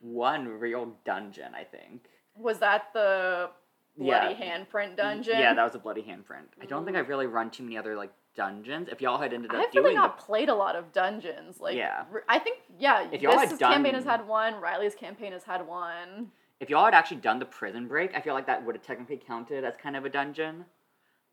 [0.00, 2.06] one real dungeon, I think.
[2.36, 3.50] Was that the
[3.96, 4.58] bloody Yeah.
[4.58, 5.38] handprint dungeon?
[5.38, 6.46] Yeah, that was a bloody handprint.
[6.60, 7.00] I don't think mm.
[7.00, 8.88] I've really run too many other like dungeons.
[8.90, 11.60] If y'all had ended up I've really not the played a lot of dungeons.
[11.60, 12.04] Like, Yeah.
[12.12, 13.06] r- I think yeah.
[13.12, 14.60] If y'all had this campaign has had one.
[14.60, 16.32] Riley's campaign has had one.
[16.60, 19.20] If y'all had actually done the prison break, I feel like that would have technically
[19.24, 20.64] counted as kind of a dungeon.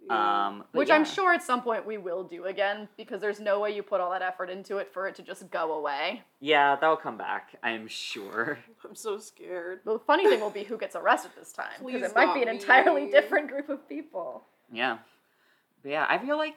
[0.10, 3.62] Um, but Which I'm sure at some point we will do again because there's no
[3.62, 6.24] way you put all that effort into it for it to just go away.
[6.42, 7.56] Yeah, that'll come back.
[7.64, 8.60] I'm sure.
[8.84, 9.80] I'm so scared.
[9.86, 12.50] The funny thing will be who gets arrested this time because it might be an
[12.50, 13.12] entirely me.
[13.14, 14.44] different group of people.
[14.72, 14.98] Yeah.
[15.84, 16.56] But yeah, I feel like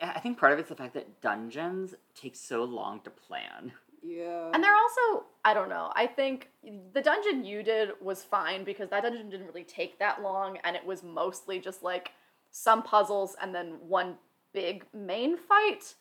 [0.00, 3.72] I think part of it's the fact that dungeons take so long to plan.
[4.02, 4.50] Yeah.
[4.52, 6.48] And they're also, I don't know, I think
[6.92, 10.76] the dungeon you did was fine because that dungeon didn't really take that long and
[10.76, 12.12] it was mostly just like
[12.50, 14.16] some puzzles and then one
[14.52, 15.94] big main fight.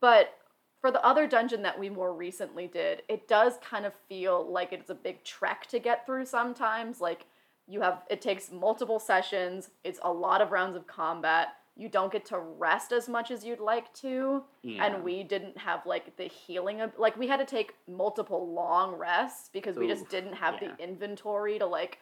[0.00, 0.34] But
[0.80, 4.72] for the other dungeon that we more recently did, it does kind of feel like
[4.72, 7.00] it's a big trek to get through sometimes.
[7.00, 7.26] Like
[7.66, 11.48] you have, it takes multiple sessions, it's a lot of rounds of combat.
[11.78, 14.84] You don't get to rest as much as you'd like to Yeah.
[14.84, 18.94] and we didn't have like the healing of like we had to take multiple long
[18.96, 20.74] rests because we just didn't have yeah.
[20.76, 21.98] the inventory to like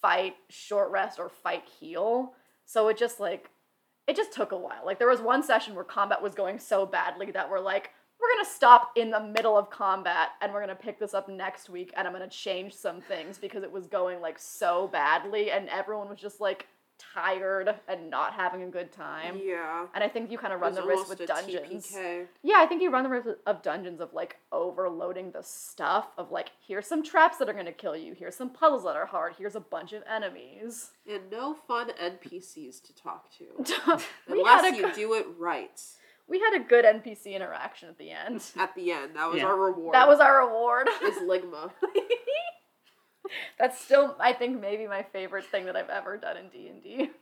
[0.00, 2.34] fight short rest or fight heal
[2.64, 3.50] so it just like
[4.06, 6.86] it just took a while like there was one session where combat was going so
[6.86, 10.74] badly that we're like we're gonna stop in the middle of combat and we're gonna
[10.74, 14.20] pick this up next week and i'm gonna change some things because it was going
[14.20, 16.66] like so badly and everyone was just like
[16.98, 19.86] tired and not having a good time yeah.
[19.94, 21.90] and I think you kind of run the risk with a dungeons.
[21.92, 22.26] TPK.
[22.42, 26.30] Yeah, I think you run the risk of dungeons of like overloading the stuff of
[26.30, 29.34] like here's some traps that are gonna kill you, here's some puzzles that are hard,
[29.38, 30.90] here's a bunch of enemies.
[31.10, 34.00] And no fun NPCs to talk to.
[34.28, 35.80] Unless you go- do it right.
[36.28, 38.42] we had a good NPC interaction at the end.
[38.58, 39.16] At the end.
[39.16, 39.46] That was Yeah.
[39.46, 39.94] our reward.
[39.94, 40.88] That was our reward.
[41.04, 41.70] is Ligma.
[43.58, 46.82] That's still, I think, maybe my favorite thing that I've ever done in D and
[46.82, 47.10] D.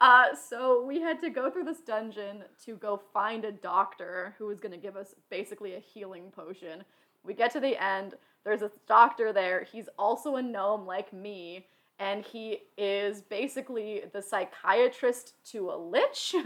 [0.00, 4.46] Uh, so we had to go through this dungeon to go find a doctor who
[4.46, 6.82] was going to give us basically a healing potion.
[7.24, 8.14] We get to the end.
[8.44, 9.64] There's a doctor there.
[9.70, 11.66] He's also a gnome like me,
[11.98, 16.34] and he is basically the psychiatrist to a lich.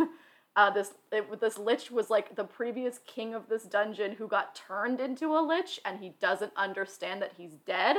[0.54, 4.54] Uh, this it, this lich was like the previous king of this dungeon who got
[4.54, 7.96] turned into a lich, and he doesn't understand that he's dead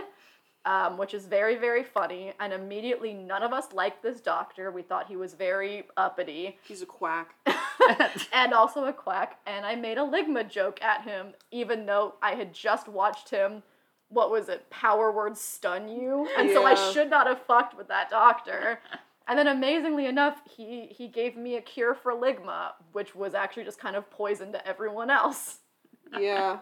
[0.66, 2.34] um, which is very, very funny.
[2.40, 4.72] And immediately, none of us liked this doctor.
[4.72, 7.36] We thought he was very uppity He's a quack.
[8.34, 9.40] and also a quack.
[9.46, 13.64] And I made a Ligma joke at him, even though I had just watched him.
[14.10, 14.70] What was it?
[14.70, 18.80] Power word stun you, and so I should not have fucked with that doctor.
[19.28, 23.64] And then, amazingly enough, he he gave me a cure for Ligma, which was actually
[23.64, 25.60] just kind of poison to everyone else.
[26.20, 26.60] Yeah.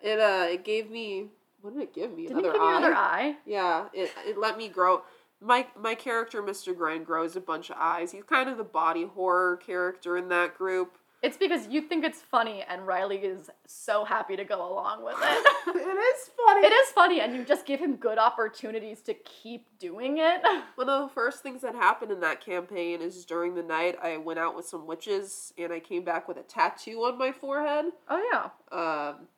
[0.00, 1.26] It uh it gave me
[1.62, 2.26] what did it give me?
[2.26, 2.78] Didn't he another give eye?
[2.78, 3.36] another eye?
[3.46, 5.02] Yeah, it it let me grow
[5.40, 6.76] my my character Mr.
[6.76, 8.12] Gren grows a bunch of eyes.
[8.12, 10.96] He's kind of the body horror character in that group.
[11.22, 15.16] It's because you think it's funny, and Riley is so happy to go along with
[15.20, 15.46] it.
[15.76, 16.66] it is funny.
[16.66, 20.40] it is funny, and you just give him good opportunities to keep doing it.
[20.76, 24.16] One of the first things that happened in that campaign is during the night I
[24.16, 27.84] went out with some witches and I came back with a tattoo on my forehead.
[28.08, 29.28] Oh yeah, Um,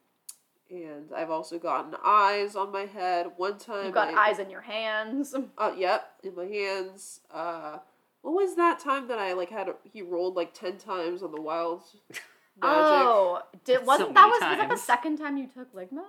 [0.72, 3.26] and I've also gotten eyes on my head.
[3.36, 5.34] One time, you've got I, eyes in your hands.
[5.58, 7.20] Uh, yep, in my hands.
[7.30, 7.78] Uh,
[8.22, 9.68] what was that time that I like had?
[9.68, 12.22] A, he rolled like ten times on the wild magic.
[12.62, 16.04] Oh, did So wasn't that was was that the second time you took Ligma?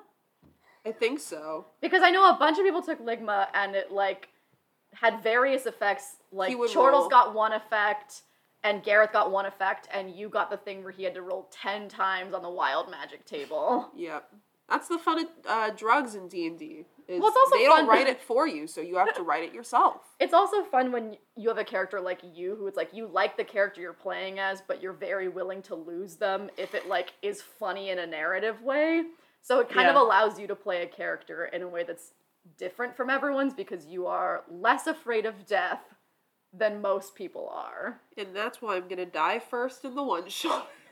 [0.86, 1.66] I think so.
[1.82, 4.30] Because I know a bunch of people took Ligma, and it like
[4.94, 6.18] had various effects.
[6.32, 7.10] Like He would Chortles roll.
[7.10, 8.22] got one effect.
[8.66, 11.50] And Gareth got one effect, and you got the thing where he had to roll
[11.52, 13.90] ten times on the wild magic table.
[13.94, 14.34] Yep,
[14.74, 16.86] that's the fun of uh, drugs in D and D.
[17.08, 19.44] Well, it's also they fun don't write it for you, so you have to write
[19.44, 20.02] it yourself.
[20.20, 23.36] It's also fun when you have a character like you who it's like you like
[23.36, 27.14] the character you're playing as, but you're very willing to lose them if it like
[27.22, 29.04] is funny in a narrative way.
[29.42, 32.14] So it kind of allows you to play a character in a way that's
[32.58, 35.82] different from everyone's because you are less afraid of death
[36.54, 38.00] than most people are.
[38.18, 40.70] And that's why I'm gonna die first in the one shot.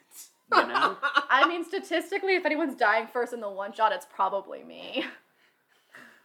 [0.54, 0.98] You know?
[1.30, 5.06] I mean, statistically, if anyone's dying first in the one shot, it's probably me.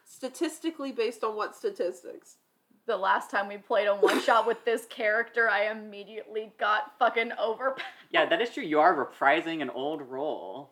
[0.04, 2.36] Statistically, based on what statistics?
[2.86, 7.32] the last time we played a one shot with this character, I immediately got fucking
[7.32, 7.82] overpowered.
[8.10, 8.62] Yeah, that is true.
[8.62, 10.70] You are reprising an old role.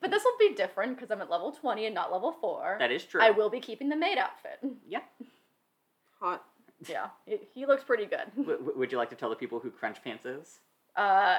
[0.00, 2.76] But this will be different because I'm at level 20 and not level 4.
[2.78, 3.20] That is true.
[3.20, 4.58] I will be keeping the maid outfit.
[4.86, 5.00] Yeah.
[6.20, 6.44] Hot.
[6.88, 8.26] Yeah, it, he looks pretty good.
[8.36, 10.58] W- w- would you like to tell the people who Crunch Pants is?
[10.96, 11.38] Uh,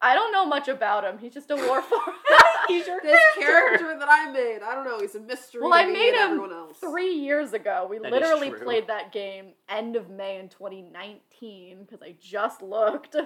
[0.00, 1.18] I don't know much about him.
[1.18, 1.98] He's just a war for.
[2.68, 5.76] He's your This character that I made, I don't know, he's a mystery Well, to
[5.76, 6.78] I me made him else.
[6.78, 7.86] three years ago.
[7.90, 12.62] We That is literally played that game end of May in 2019 because I just
[12.62, 13.16] looked.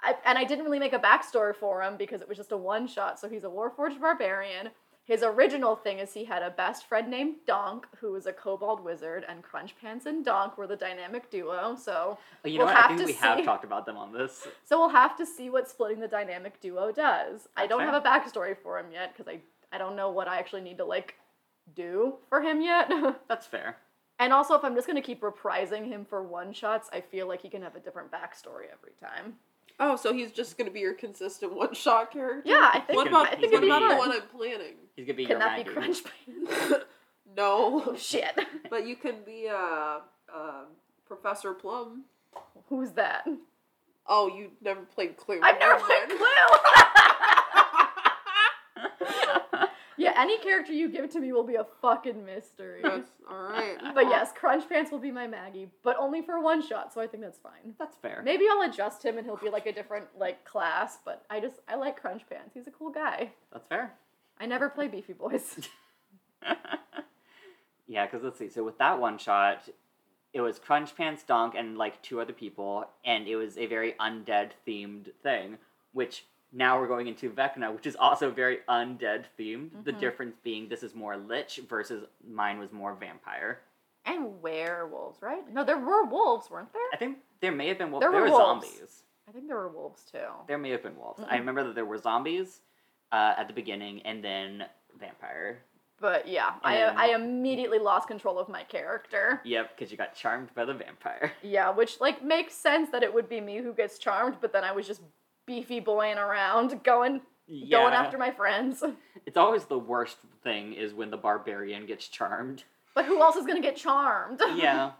[0.00, 2.56] I, and I didn't really make a backstory for him because it was just a
[2.56, 3.20] one shot.
[3.20, 4.70] So he's a Warforged barbarian.
[5.04, 8.84] His original thing is he had a best friend named Donk, who was a kobold
[8.84, 11.74] wizard, and Crunch Pants and Donk were the dynamic duo.
[11.74, 12.76] So, Oh, you know We'll what?
[12.84, 14.46] I have think to we have talked about them on this.
[14.64, 17.48] so we'll have to see what splitting the dynamic duo does.
[17.56, 17.90] I don't fair.
[17.90, 19.40] have a backstory for him yet because I
[19.74, 21.14] I don't know what I actually need to like
[21.74, 22.90] do for him yet.
[23.28, 23.78] That's fair.
[24.20, 27.42] And also, if I'm just gonna keep reprising him for one shots, I feel like
[27.42, 29.34] he can have a different backstory every time.
[29.84, 32.42] Oh, so he's just gonna be your consistent one shot character?
[32.48, 32.96] Yeah, I think.
[32.96, 34.74] What gonna about be- what about the one I'm planning?
[34.96, 35.74] He's gonna be Can your that be Maggie.
[35.74, 36.02] Crunch
[37.36, 38.38] no, Oh shit!
[38.70, 40.00] but you can be uh,
[40.34, 40.62] uh,
[41.06, 42.04] Professor Plum.
[42.68, 43.26] Who's that?
[44.06, 45.40] Oh, you never played Clue.
[45.42, 46.18] I've never Never played.
[46.18, 46.81] Clue.
[50.12, 52.80] Yeah, any character you give to me will be a fucking mystery.
[52.82, 53.76] Yes, all right.
[53.94, 57.06] But yes, Crunch Pants will be my Maggie, but only for one shot, so I
[57.06, 57.74] think that's fine.
[57.78, 58.22] That's fair.
[58.24, 61.56] Maybe I'll adjust him and he'll be like a different like class, but I just
[61.68, 62.54] I like Crunch Pants.
[62.54, 63.32] He's a cool guy.
[63.52, 63.94] That's fair.
[64.38, 65.68] I never play Beefy Boys.
[67.86, 68.48] yeah, because let's see.
[68.48, 69.68] So with that one shot,
[70.32, 73.92] it was Crunch Pants, Donk, and like two other people, and it was a very
[74.00, 75.58] undead themed thing.
[75.92, 79.84] Which now we're going into Vecna, which is also very undead themed.
[79.84, 79.98] The Mhm.
[80.00, 83.60] difference being this is more lich versus mine was more vampire.
[84.04, 85.48] and werewolves, right?
[85.52, 86.82] No, there were wolves, weren't there?
[86.92, 88.02] I think there may have been wolves.
[88.02, 89.04] There There, were were zombies.
[89.28, 90.26] I think there were wolves too.
[90.48, 91.20] There may have been wolves.
[91.22, 91.38] I Mm-mm.
[91.38, 92.62] remember that there were zombies
[93.12, 94.66] uh, at the beginning, and then
[94.98, 95.62] vampire.
[96.00, 99.40] But yeah, I I immediately lost control of my character.
[99.44, 101.30] Yep, because you got charmed by the vampire.
[101.42, 104.64] Yeah, which like makes sense that it would be me who gets charmed, but then
[104.64, 105.02] I was just
[105.46, 107.78] beefy boying around, going Yeah.
[107.80, 108.82] going after my friends.
[109.24, 112.64] It's always the worst thing is when the barbarian gets charmed.
[112.92, 114.40] But who else is gonna get charmed?
[114.56, 114.92] Yeah.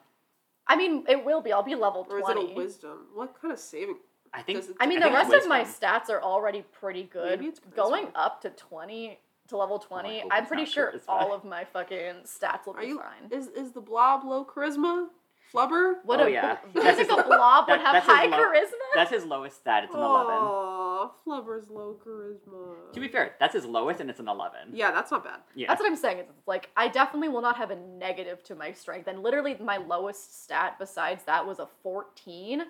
[0.68, 1.52] I mean, it will be.
[1.52, 2.52] I'll be level Or is it twenty.
[2.52, 2.98] a wisdom?
[3.14, 3.96] What kind of saving?
[4.32, 6.62] I think Does it- I mean, I the think rest of my stats are already
[6.70, 7.30] pretty good.
[7.40, 7.74] Maybe it's charisma.
[7.74, 11.64] Going up to twenty to level oh, twenty, hope I'm pretty sure all of my
[11.64, 12.98] fucking stats will Are be you?
[13.00, 13.30] fine.
[13.32, 15.08] Is is the blob low charisma?
[15.52, 15.94] Flubber?
[16.04, 16.56] What Oh, a yeah.
[16.74, 18.94] you That's think a blob would have that's his high low- charisma?
[18.94, 19.84] that's his lowest stat.
[19.84, 20.26] It's an 11.
[20.34, 22.92] Oh, Flubber's low charisma.
[22.92, 24.70] To be fair, that's his lowest and it's an 11.
[24.72, 25.40] Yeah, that's not bad.
[25.54, 25.68] Yeah.
[25.68, 26.18] That's what I'm saying.
[26.18, 29.76] It's like I definitely will not have a negative to my strength, and literally my
[29.78, 32.62] lowest stat besides that was a 14.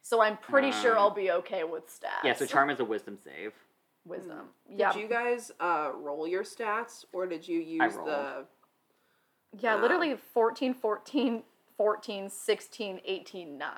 [0.00, 2.24] So I'm pretty sure Um, I'll be okay with stats.
[2.24, 3.52] yeah, so charm is a wisdom save.
[4.06, 4.48] wisdom.
[4.68, 8.44] Did Yeah, Did you guys uh, roll your stats, or did you use the?
[9.58, 11.42] yeah, um, literally 14, 14,
[11.76, 13.70] 14, 16, 18, 9.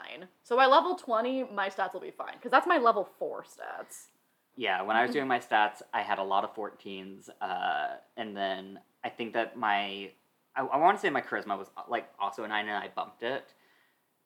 [0.42, 4.08] So by level 20, my stats will be fine because that's my level four stats.
[4.56, 7.28] Yeah, when I was doing my stats, I had a lot of 14s.
[7.40, 10.10] Uh, and then I think that my.
[10.54, 13.22] I, I want to say my charisma was like also a 9 and I bumped
[13.22, 13.54] it.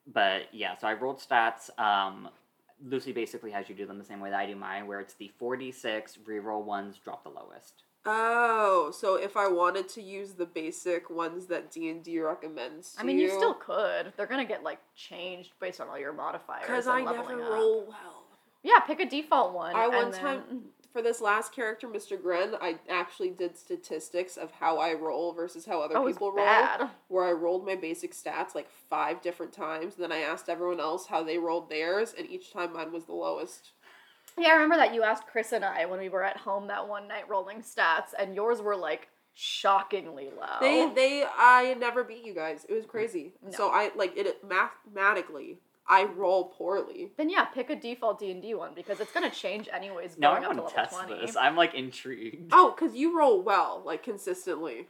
[0.07, 1.77] But yeah, so I rolled stats.
[1.79, 2.29] Um,
[2.83, 5.15] Lucy basically has you do them the same way that I do mine, where it's
[5.15, 7.85] the 4d6, reroll ones, drop the lowest.
[8.07, 12.95] Oh, so if I wanted to use the basic ones that D and D recommends,
[12.95, 14.13] to I mean, you still could.
[14.17, 16.63] They're gonna get like changed based on all your modifiers.
[16.63, 17.51] because I never up.
[17.51, 18.25] roll well.
[18.63, 19.75] Yeah, pick a default one.
[19.75, 20.43] I one and time
[20.93, 22.21] for this last character, Mr.
[22.21, 26.45] Gren, I actually did statistics of how I roll versus how other Oh, people roll.
[26.45, 26.91] bad.
[27.09, 30.81] Where I rolled my basic stats like five different times, and then I asked everyone
[30.81, 33.71] else how they rolled theirs, and each time mine was the lowest.
[34.41, 36.89] Yeah, I remember that you asked Chris and I when we were at home that
[36.89, 40.59] one night rolling stats, and yours were like shockingly low.
[40.61, 42.67] They they I never beat you guys.
[42.69, 43.33] It was crazy.
[43.45, 43.51] No.
[43.53, 45.59] So I like it mathematically.
[45.89, 47.11] I roll poorly.
[47.17, 50.19] then yeah, pick a default D and D one because it's gonna change anyways.
[50.19, 51.21] Now Going I up to want to test twenty.
[51.27, 51.37] this.
[51.37, 52.51] I'm like intrigued.
[52.53, 54.87] Oh, because you roll well, like consistently.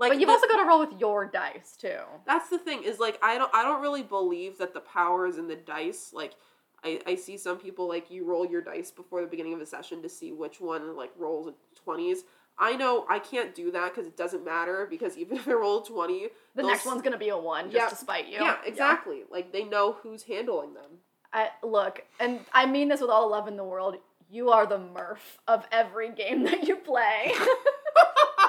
[0.00, 1.98] Like but you've the- also got to roll with your dice too.
[2.26, 5.38] that's the thing is like I don't I don't really believe that the power is
[5.38, 6.12] in the dice.
[6.12, 6.34] Like
[6.84, 9.66] I, I see some people like you roll your dice before the beginning of a
[9.66, 12.24] session to see which one like rolls twenties.
[12.60, 15.82] I know I can't do that because it doesn't matter because even if I roll
[15.82, 17.88] a twenty, The next one's gonna be a one just Yeah.
[17.88, 18.34] to spite you.
[18.40, 20.90] yeah exactly like they know who's handling them.
[21.32, 23.96] I, look, and I mean this with all the love in the world.
[24.30, 27.32] You are the Murph of every game that you play.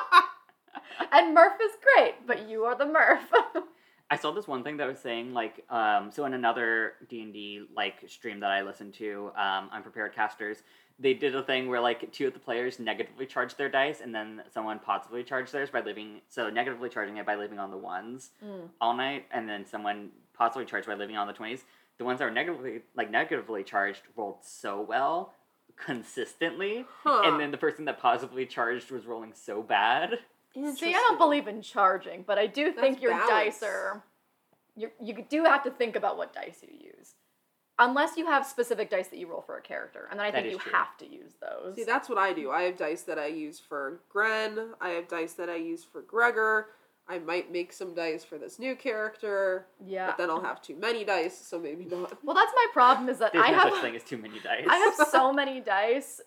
[1.11, 3.31] and Murph is great, but you are the Murph.
[4.11, 7.31] I saw this one thing that was saying like um so in another D and
[7.33, 10.63] D like stream that I listened to um unprepared casters
[11.01, 14.13] they did a thing where like two of the players negatively charged their dice and
[14.13, 17.77] then someone positively charged theirs by leaving so negatively charging it by leaving on the
[17.77, 18.69] ones Mm.
[18.81, 21.63] all night and then someone positively charged by leaving on the twenties
[21.99, 25.33] the ones that were negatively like negatively charged rolled so well
[25.77, 27.21] consistently Huh.
[27.25, 30.19] and then the person that positively charged was rolling so bad
[30.53, 33.59] See, I don't believe in charging, but I do think That's your balance.
[33.59, 33.63] dice.
[34.75, 37.15] You you do have to think about what dice you use,
[37.77, 40.43] unless you have specific dice that you roll for a character, and then I That
[40.43, 40.71] think you true.
[40.71, 41.75] have to use those.
[41.75, 42.49] See, that's what I do.
[42.51, 44.73] I have dice that I use for Gren.
[44.81, 46.67] I have dice that I use for Gregor.
[47.07, 50.07] I might make some dice for this new character, yeah.
[50.07, 52.23] but then I'll have too many dice, so maybe not.
[52.23, 53.09] Well, that's my problem.
[53.09, 55.33] Is that there's I no have such thing as too many dice I have so
[55.41, 56.21] many dice.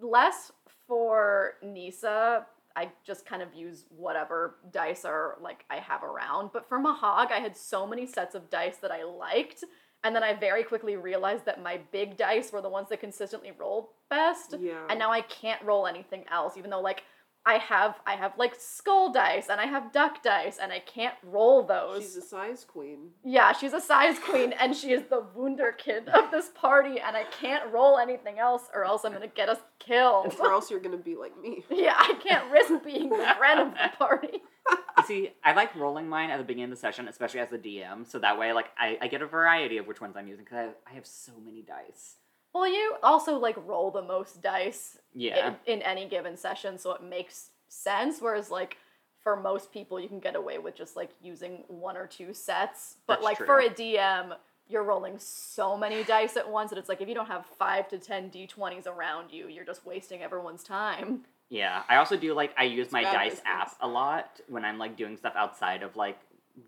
[0.00, 0.52] Less
[0.86, 2.46] for Nisa.
[2.76, 6.50] I just kind of use whatever dice are like I have around.
[6.52, 9.64] But for Mahog, I had so many sets of dice that I liked.
[10.04, 13.52] And then I very quickly realized that my big dice were the ones that consistently
[13.56, 14.56] rolled best.
[14.58, 14.84] Yeah.
[14.90, 17.04] And now I can't roll anything else, even though like
[17.44, 21.14] I have I have like skull dice and I have duck dice and I can't
[21.24, 22.02] roll those.
[22.02, 23.10] She's a size queen.
[23.24, 27.24] Yeah, she's a size queen and she is the wunderkind of this party and I
[27.24, 30.34] can't roll anything else or else I'm gonna get us killed.
[30.38, 31.64] Or else you're gonna be like me.
[31.70, 34.42] yeah, I can't risk being the friend of the party.
[34.98, 37.58] You see, I like rolling mine at the beginning of the session, especially as the
[37.58, 40.44] DM, so that way, like, I, I get a variety of which ones I'm using
[40.44, 42.16] because I, I have so many dice.
[42.54, 46.92] Well, you also like roll the most dice Yeah, in, in any given session, so
[46.92, 48.20] it makes sense.
[48.20, 48.76] Whereas like
[49.22, 52.96] for most people, you can get away with just like using one or two sets.
[53.06, 53.46] But That's like true.
[53.46, 54.34] for a DM,
[54.68, 57.88] you're rolling so many dice at once that it's like if you don't have five
[57.88, 61.22] to ten d20s around you, you're just wasting everyone's time.
[61.50, 61.82] yeah.
[61.88, 64.96] I also do like I use It's my dice app a lot when I'm like
[64.96, 66.18] doing stuff outside of like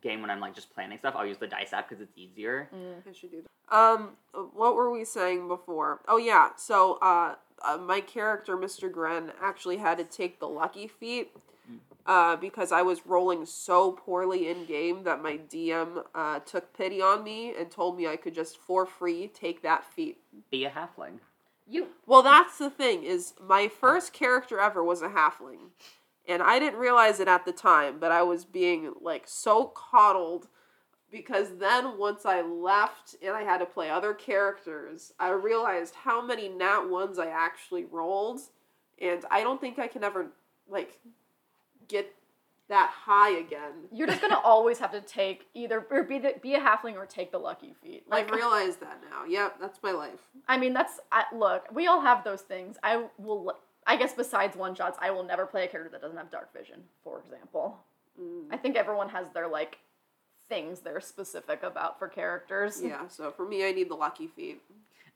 [0.03, 1.15] game when I'm like just planning stuff.
[1.17, 2.69] I'll use the dice app because it's easier.
[2.73, 3.77] I should do that.
[3.77, 4.11] Um,
[4.55, 6.01] what were we saying before?
[6.07, 8.91] Oh yeah, so uh, uh my character, Mr.
[8.91, 11.33] Gren, actually had to take the lucky feat.
[12.07, 17.01] Uh, because I was rolling so poorly in game that my DM uh, took pity
[17.01, 20.19] on me and told me I could just for free take that feat.
[20.51, 21.21] Be a halfling.
[21.67, 25.71] You Well, that's the thing is my first character ever was a halfling,
[26.29, 30.49] and I didn't realize it at the time, but I was being like so coddled
[31.11, 36.25] because then once I left and I had to play other characters, I realized how
[36.25, 38.41] many nat ones I actually rolled,
[39.01, 40.33] and I don't think I can ever
[40.69, 40.99] like
[41.89, 42.13] get
[42.69, 43.73] that high again.
[43.93, 47.05] you're just gonna always have to take either or be the, be a halfling or
[47.05, 48.05] take the lucky feat.
[48.09, 49.25] Like I've realized that now.
[49.27, 50.21] Yep, that's my life.
[50.49, 51.67] I mean, that's I, look.
[51.73, 52.77] We all have those things.
[52.83, 53.57] I will.
[53.87, 56.53] I guess besides one shots, I will never play a character that doesn't have dark
[56.53, 56.83] vision.
[57.03, 57.79] For example,
[58.21, 58.47] Mm.
[58.53, 59.79] I think everyone has their like
[60.49, 62.81] things they're specific about for characters.
[62.81, 64.63] Yeah, so for me, I need the lucky feat.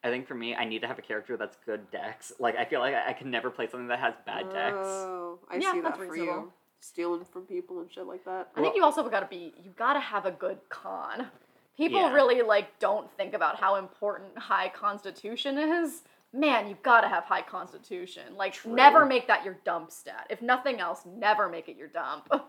[0.02, 2.33] I think for me, I need to have a character that's good dex.
[2.40, 4.74] Like I feel like I, I can never play something that has bad dex.
[4.81, 6.52] Oh, I Yeah, see that that's for you.
[6.81, 8.48] Stealing from people and shit like that.
[8.57, 9.52] I think you also got to be.
[9.62, 11.28] You got to have a good con.
[11.76, 12.12] People Yeah.
[12.12, 16.02] really like don't think about how important high constitution is.
[16.32, 18.36] Man, you've got to have high constitution.
[18.36, 18.74] Like True.
[18.74, 20.26] never make that your dump stat.
[20.30, 22.28] If nothing else, never make it your dump.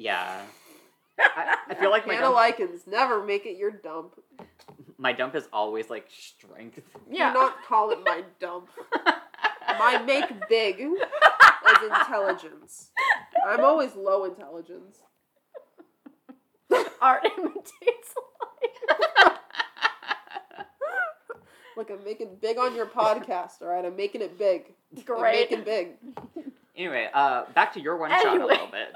[0.00, 0.42] Yeah.
[1.18, 4.14] I, I feel like my Hannah dump, Likens, never make it your dump.
[4.96, 6.78] my dump is always like strength.
[7.10, 7.32] yeah.
[7.32, 8.68] Do not call it my dump.
[9.76, 12.90] my make big is intelligence.
[13.44, 14.98] I'm always low intelligence.
[17.02, 19.27] Art imitates life.
[21.78, 23.84] Look, I'm making big on your podcast, alright?
[23.84, 24.64] I'm making it big.
[24.96, 25.48] I'm Great.
[25.48, 25.90] making big.
[26.76, 28.92] Anyway, uh, back to your one shot a little bit.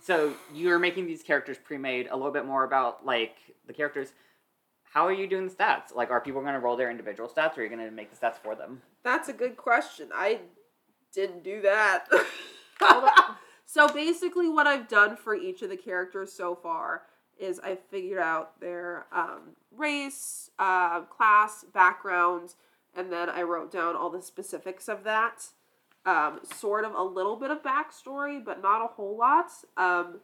[0.00, 2.08] So you're making these characters pre-made.
[2.10, 3.36] A little bit more about like
[3.68, 4.08] the characters.
[4.82, 5.94] How are you doing the stats?
[5.94, 8.10] Like, are people going to roll their individual stats, or are you going to make
[8.10, 8.82] the stats for them?
[9.04, 10.08] That's a good question.
[10.12, 10.40] I
[11.14, 12.06] didn't do that.
[13.66, 17.02] so basically, what I've done for each of the characters so far
[17.42, 22.54] is I figured out their um, race, uh, class, background,
[22.94, 25.48] and then I wrote down all the specifics of that.
[26.04, 29.50] Um, sort of a little bit of backstory, but not a whole lot.
[29.76, 30.20] Um,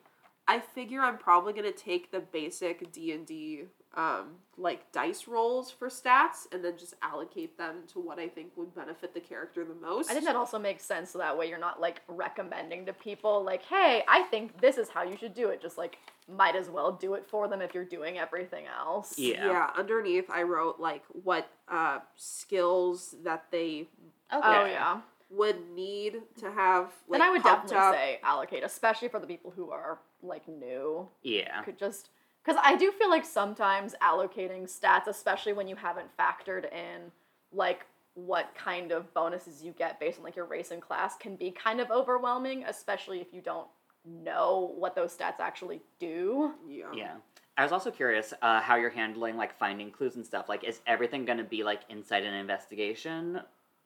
[0.46, 3.64] I figure I'm probably gonna take the basic D and D
[3.98, 8.52] um, like dice rolls for stats, and then just allocate them to what I think
[8.56, 10.08] would benefit the character the most.
[10.08, 13.42] I think that also makes sense so that way you're not like recommending to people
[13.42, 15.60] like, hey, I think this is how you should do it.
[15.60, 19.18] Just like might as well do it for them if you're doing everything else.
[19.18, 19.46] Yeah.
[19.46, 23.88] Yeah, underneath I wrote like what uh, skills that they
[24.32, 24.40] okay.
[24.44, 25.00] Oh yeah.
[25.30, 26.92] would need to have.
[27.08, 27.94] Like, and I would definitely up.
[27.94, 31.08] say allocate, especially for the people who are like new.
[31.24, 31.62] Yeah.
[31.62, 32.10] Could just
[32.48, 37.12] Because I do feel like sometimes allocating stats, especially when you haven't factored in
[37.52, 37.84] like
[38.14, 41.50] what kind of bonuses you get based on like your race and class, can be
[41.50, 43.66] kind of overwhelming, especially if you don't
[44.06, 46.54] know what those stats actually do.
[46.66, 46.86] Yeah.
[46.94, 47.14] Yeah.
[47.58, 50.48] I was also curious uh, how you're handling like finding clues and stuff.
[50.48, 53.42] Like, is everything going to be like inside and investigation,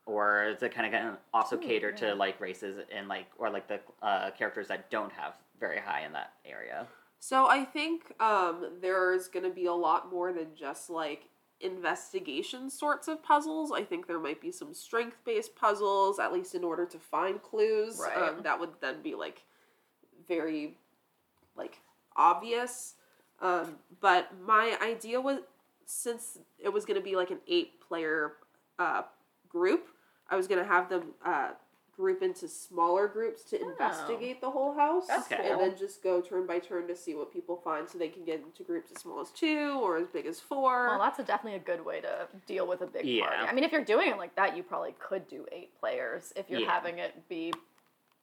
[0.07, 2.11] or is it kind of going to also Ooh, cater yeah.
[2.11, 6.05] to like races and like or like the uh, characters that don't have very high
[6.07, 6.87] in that area?
[7.23, 11.29] So I think um, there's going to be a lot more than just like
[11.61, 13.71] investigation sorts of puzzles.
[13.71, 17.41] I think there might be some strength based puzzles, at least in order to find
[17.41, 18.01] clues.
[18.03, 18.31] Right.
[18.31, 19.45] Um, that would then be like
[20.27, 20.77] very
[21.57, 21.79] like
[22.17, 22.95] obvious.
[23.41, 25.43] Um, but my idea was
[25.87, 28.33] since it was going to be like an eight player
[28.81, 29.03] uh,
[29.49, 29.87] group,
[30.29, 31.51] I was going to have them uh,
[31.97, 33.69] group into smaller groups to Oh.
[33.71, 35.07] investigate the whole house.
[35.07, 35.51] That's Okay.
[35.51, 38.25] And then just go turn by turn to see what people find so they can
[38.25, 40.87] get into groups as small as two or as big as four.
[40.89, 43.27] Well, that's a, definitely a good way to deal with a big Yeah.
[43.29, 43.49] party.
[43.49, 46.49] I mean, if you're doing it like that, you probably could do eight players if
[46.49, 46.71] you're Yeah.
[46.73, 47.53] having it be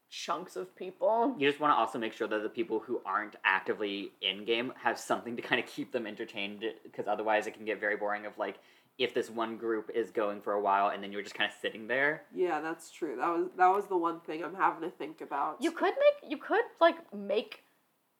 [0.09, 1.35] chunks of people.
[1.37, 4.73] You just want to also make sure that the people who aren't actively in game
[4.81, 8.25] have something to kind of keep them entertained, because otherwise it can get very boring.
[8.25, 8.57] Of like,
[8.99, 11.55] if this one group is going for a while and then you're just kind of
[11.59, 12.23] sitting there.
[12.35, 13.15] yeah, that's true.
[13.15, 15.57] That was that was the one thing I'm having to think about.
[15.59, 17.63] You could make you could like make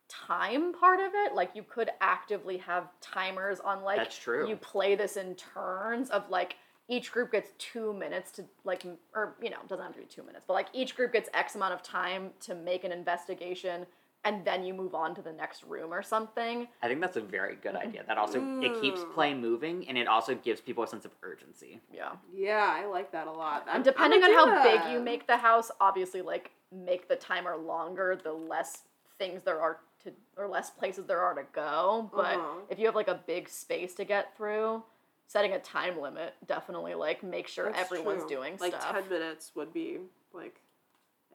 [0.08, 1.36] time part of it.
[1.36, 4.48] Like you could actively have timers on like That's true.
[4.50, 6.56] you play this in turns of like
[6.88, 10.24] each group gets two minutes to like or you know doesn't have to be two
[10.24, 13.86] minutes but like each group gets x amount of time to make an investigation
[14.26, 17.22] and then you move on to the next room or something I think that's a
[17.22, 18.04] very good idea.
[18.08, 21.80] That also it keeps play moving and it also gives people a sense of urgency.
[21.94, 23.66] yeah Yeah, I like that a lot.
[23.68, 27.16] I'm- and depending on how do big you make the house obviously like make the
[27.16, 28.84] timer longer the less
[29.18, 32.60] things there are to or less places there are to go but Uh-huh.
[32.70, 34.84] if you have like a big space to get through
[35.28, 38.30] setting a time limit definitely like make sure That's everyone's true.
[38.38, 40.00] doing like stuff 10 minutes would be
[40.34, 40.62] like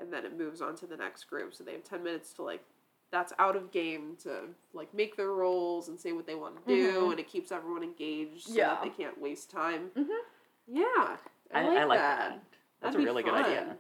[0.01, 2.43] and then it moves on to the next group so they have 10 minutes to
[2.43, 2.65] like
[3.15, 4.41] that's out of game to
[4.73, 7.11] like make their roles and say what they want to do Mhm.
[7.13, 8.69] and it keeps everyone engaged so Yeah.
[8.71, 10.09] that they can't waste time Mhm.
[10.67, 11.17] yeah
[11.55, 12.31] i, I, like, I like that, that.
[12.81, 13.77] That's That'd a be really good idea.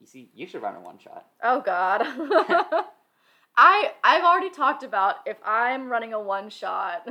[0.00, 1.26] You see, you should run a one shot.
[1.42, 2.02] Oh God.
[3.56, 7.08] I I've already talked about if I'm running a one shot,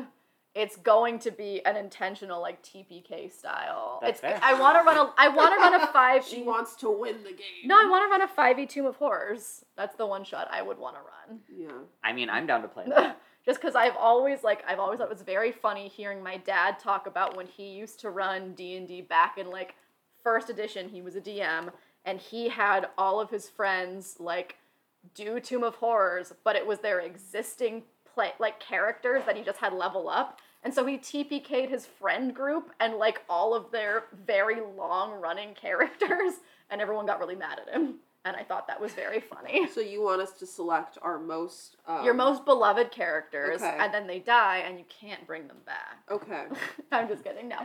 [0.54, 4.00] it's going to be an intentional like TPK style.
[4.02, 4.40] That's it's fair.
[4.44, 6.26] I want to run a I want to run a five.
[6.26, 8.86] she wants to win the game no, I want to run a five e Tomb
[8.86, 9.64] of Horrors.
[9.78, 11.40] That's the one shot I would want to run.
[11.56, 11.72] yeah
[12.04, 13.20] I mean, I'm down to play that.
[13.46, 16.80] Just because I've always like I've always thought it was very funny hearing my dad
[16.80, 19.76] talk about when he used to run D and D back in like
[20.24, 20.90] first edition.
[20.90, 21.70] He was a DM
[22.06, 24.58] and he had all of his friends like
[25.16, 27.84] do Tomb of Horrors, but it was their existing
[28.14, 30.40] play like characters that he just had level up.
[30.64, 35.54] And so he TPK'd his friend group and like all of their very long running
[35.62, 36.34] characters,
[36.70, 37.96] and everyone got really mad at him.
[38.24, 39.68] And I thought that was very funny.
[39.74, 43.76] so you want us to select our most um, Your most beloved characters, okay.
[43.80, 45.98] and then they die, and you can't bring them back.
[46.12, 46.44] okay
[46.92, 47.48] I'm just kidding.
[47.50, 47.56] No,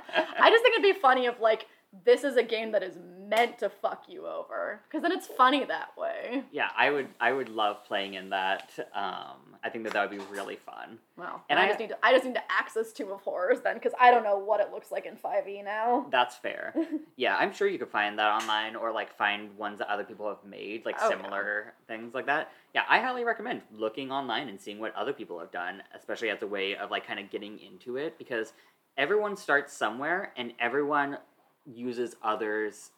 [0.41, 1.67] I just think it'd be funny if like
[2.05, 2.97] this is a game that is
[3.29, 6.45] meant to fuck you over, because then it's funny that way.
[6.53, 7.09] Yeah, I would.
[7.21, 8.71] I would love playing in that.
[8.95, 10.99] Um, I think that that would be really fun.
[11.17, 11.43] Wow.
[11.49, 13.61] And and I, I- just need to I just need to access Tomb of Horrors
[13.63, 16.07] then, because I don't know what it looks like in 5e now.
[16.11, 16.73] That's fair.
[17.17, 20.29] yeah, I'm sure you could find that online or like find ones that other people
[20.29, 21.17] have made, like Oh, yeah.
[21.17, 22.53] similar things like that.
[22.75, 26.43] Yeah, I highly recommend looking online and seeing what other people have done, especially as
[26.43, 28.53] a way of like kind of getting into it because
[28.97, 31.19] everyone starts somewhere and everyone
[31.67, 32.91] uses others'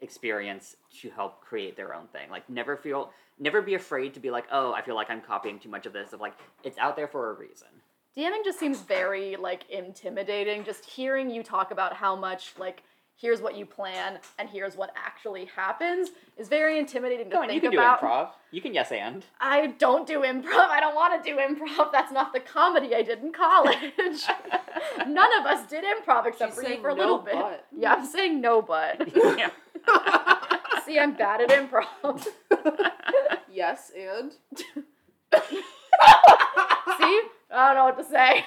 [0.00, 2.30] experience to help create their own thing.
[2.30, 5.58] Like never feel never be afraid to be like, "Oh, I feel like I'm copying
[5.58, 7.68] too much of this." Of like it's out there for a reason.
[8.16, 10.64] DMing just seems very like intimidating.
[10.64, 12.82] Just hearing you talk about how much like
[13.16, 17.48] here's what you plan and here's what actually happens is very intimidating to Come on,
[17.48, 18.00] think you can about.
[18.00, 18.28] do improv.
[18.50, 19.24] You can yes and.
[19.40, 20.68] I don't do improv.
[20.68, 21.92] I don't want to do improv.
[21.92, 23.78] That's not the comedy I did in college.
[25.06, 27.34] None of us did improv except She's for you for a no little bit.
[27.34, 27.66] but.
[27.76, 29.50] Yeah, I'm saying no, but yeah.
[30.84, 32.26] see, I'm bad at improv.
[33.52, 34.32] yes and
[36.98, 37.20] see,
[37.52, 38.44] I don't know what to say.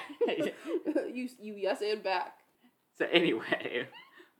[1.12, 2.34] you you yes and back
[2.98, 3.86] So anyway,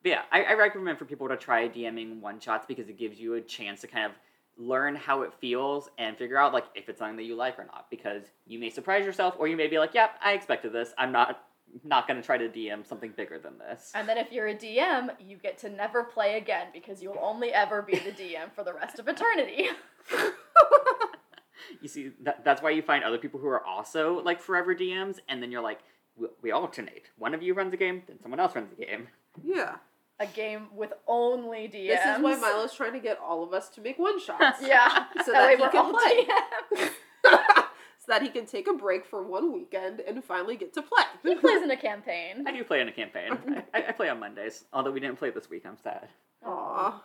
[0.02, 3.18] but yeah, I, I recommend for people to try DMing one shots because it gives
[3.18, 4.12] you a chance to kind of
[4.56, 7.64] learn how it feels and figure out like if it's something that you like or
[7.64, 7.86] not.
[7.90, 10.92] Because you may surprise yourself, or you may be like, "Yep, I expected this.
[10.98, 11.44] I'm not
[11.84, 14.54] not going to try to DM something bigger than this." And then if you're a
[14.54, 18.64] DM, you get to never play again because you'll only ever be the DM for
[18.64, 19.68] the rest of eternity.
[21.80, 25.18] you see, that, that's why you find other people who are also like forever DMs,
[25.28, 25.80] and then you're like,
[26.16, 27.10] we, we alternate.
[27.16, 29.08] One of you runs a game, then someone else runs a game.
[29.42, 29.76] Yeah.
[30.20, 31.86] A game with only DMs.
[31.86, 34.60] This is why Milo's trying to get all of us to make one shots.
[34.66, 35.04] Yeah.
[35.24, 36.26] So that that way he we're can play.
[36.74, 36.90] DMs.
[37.98, 41.04] so that he can take a break for one weekend and finally get to play.
[41.22, 42.44] He plays in a campaign.
[42.46, 43.62] I do play in a campaign.
[43.72, 45.64] I, I play on Mondays, although we didn't play this week.
[45.64, 46.08] I'm sad.
[46.44, 47.02] Aw.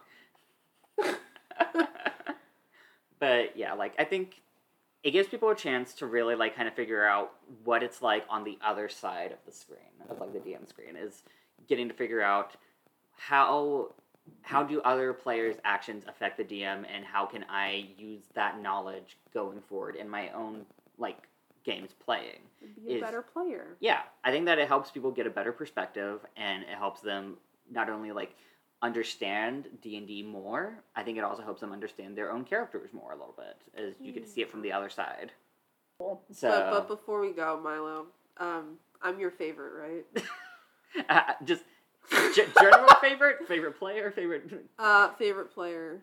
[3.20, 4.42] but yeah, like I think
[5.04, 7.34] it gives people a chance to really like kind of figure out
[7.64, 10.96] what it's like on the other side of the screen of like the DM screen
[10.96, 11.24] is
[11.68, 12.56] getting to figure out
[13.18, 13.92] how
[14.42, 19.18] how do other players' actions affect the DM and how can I use that knowledge
[19.34, 20.66] going forward in my own
[20.98, 21.28] like
[21.64, 22.40] games playing.
[22.86, 23.78] Be a Is- better player.
[23.80, 27.38] Yeah, I think that it helps people get a better perspective and it helps them
[27.72, 28.36] not only like
[28.82, 33.16] understand D&D more, I think it also helps them understand their own characters more a
[33.16, 35.32] little bit as you get to see it from the other side.
[35.98, 36.22] Cool.
[36.32, 38.08] So But, but before we go, Milo,
[38.38, 40.26] um, I'm your favorite, right?
[41.10, 41.64] uh, just
[42.36, 44.44] g- general favorite, favorite player, favorite
[44.80, 46.02] Uh, favorite player.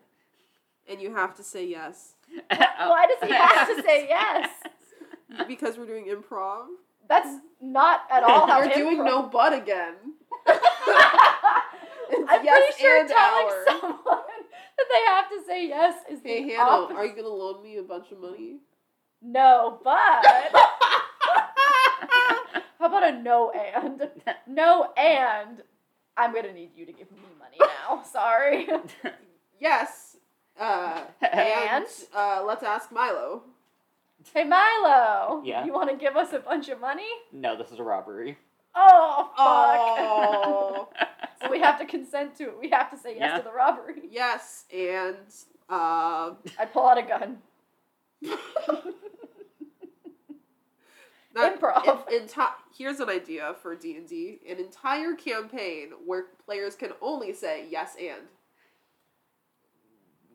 [0.89, 2.13] And you have to say yes.
[2.49, 4.49] Why does he have to say yes?
[5.47, 6.65] Because we're doing improv.
[7.07, 7.29] That's
[7.61, 9.93] not at all how You're doing no butt again.
[10.47, 13.65] I'm yes pretty sure telling hour.
[13.67, 14.01] someone
[14.77, 16.97] that they have to say yes is Hey the Hannah, opposite.
[16.97, 18.57] are you gonna loan me a bunch of money?
[19.21, 20.25] No, but
[22.79, 24.09] how about a no and?
[24.47, 25.61] No and
[26.21, 28.03] I'm gonna need you to give me money now.
[28.11, 28.67] Sorry.
[29.59, 30.17] yes.
[30.59, 31.85] Uh, and And?
[32.15, 33.41] uh, let's ask Milo.
[34.33, 35.41] hey Milo.
[35.43, 35.65] Yeah?
[35.65, 37.07] You wanna give us a bunch of money?
[37.31, 38.37] no, this is a robbery.
[38.75, 39.97] Oh fuck.
[39.99, 40.89] Oh.
[41.41, 42.59] so we have to consent to it.
[42.59, 43.37] We have to say yes Yeah.
[43.39, 44.03] to the robbery.
[44.11, 45.17] yes, and
[45.69, 47.39] uh, I pull out a gun.
[51.33, 52.09] That- Improv.
[52.11, 56.91] in- enti- here's an idea for D and D: an entire campaign where players can
[57.01, 58.21] only say yes and.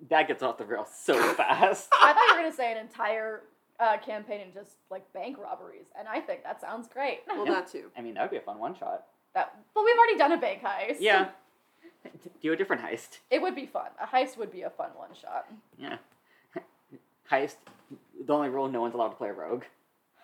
[0.08, 1.88] that gets off the rails so fast.
[1.92, 3.42] I thought you were gonna say an entire
[3.78, 7.20] uh, campaign and just like bank robberies, and I think that sounds great.
[7.26, 7.52] Well, Yeah.
[7.54, 7.90] that too.
[7.96, 9.04] I mean, that would be a fun one shot.
[9.34, 10.96] That, but we've already done a bank heist.
[11.00, 11.28] Yeah.
[12.42, 13.18] Do a different heist.
[13.30, 13.88] It would be fun.
[14.00, 15.46] A heist would be a fun one shot.
[15.78, 15.98] Yeah.
[17.30, 17.56] Heist.
[18.24, 19.64] The only rule: no one's allowed to play a rogue.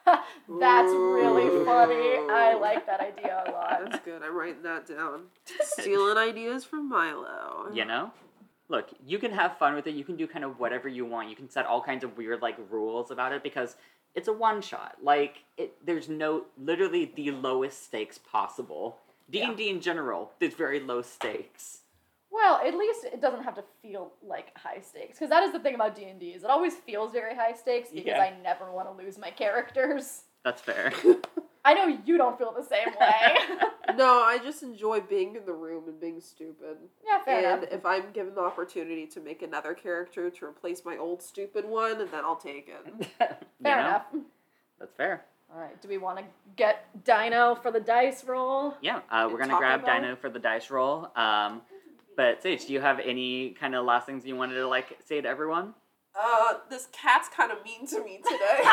[0.60, 2.28] That's really funny.
[2.30, 3.80] I like that idea a lot.
[3.84, 4.22] That's good.
[4.22, 5.24] I'm writing that down.
[5.60, 7.68] Stealing ideas from Milo.
[7.72, 8.10] You know?
[8.68, 9.94] Look, you can have fun with it.
[9.94, 11.28] You can do kind of whatever you want.
[11.28, 13.76] You can set all kinds of weird like rules about it because
[14.14, 14.96] it's a one shot.
[15.02, 18.98] Like it, there's no literally the lowest stakes possible.
[19.30, 21.81] D and D in general, there's very low stakes.
[22.32, 25.58] Well, at least it doesn't have to feel like high stakes, because that is the
[25.60, 28.20] thing about D and D is it always feels very high stakes because Yeah.
[28.22, 30.22] I never want to lose my characters.
[30.44, 30.92] That's fair.
[31.64, 33.36] I know you don't feel the same way.
[33.96, 36.78] No, I just enjoy being in the room and being stupid.
[37.06, 37.72] yeah, fair and enough.
[37.74, 41.98] if I'm given the opportunity to make another character to replace my old stupid one,
[41.98, 42.94] then I'll take it.
[43.20, 43.26] You
[43.62, 43.88] Fair know?
[43.88, 44.02] enough.
[44.78, 45.24] That's fair.
[45.52, 45.78] All right.
[45.82, 46.24] Do we want to
[46.56, 48.74] get Dino for the dice roll?
[48.80, 51.10] Yeah, uh, we're gonna grab Taco Dino for the dice roll.
[51.16, 51.60] Um,
[52.16, 55.20] but Sage, do you have any kind of last things you wanted to like say
[55.20, 55.74] to everyone?
[56.20, 58.62] Uh, this cat's kind of mean to me today.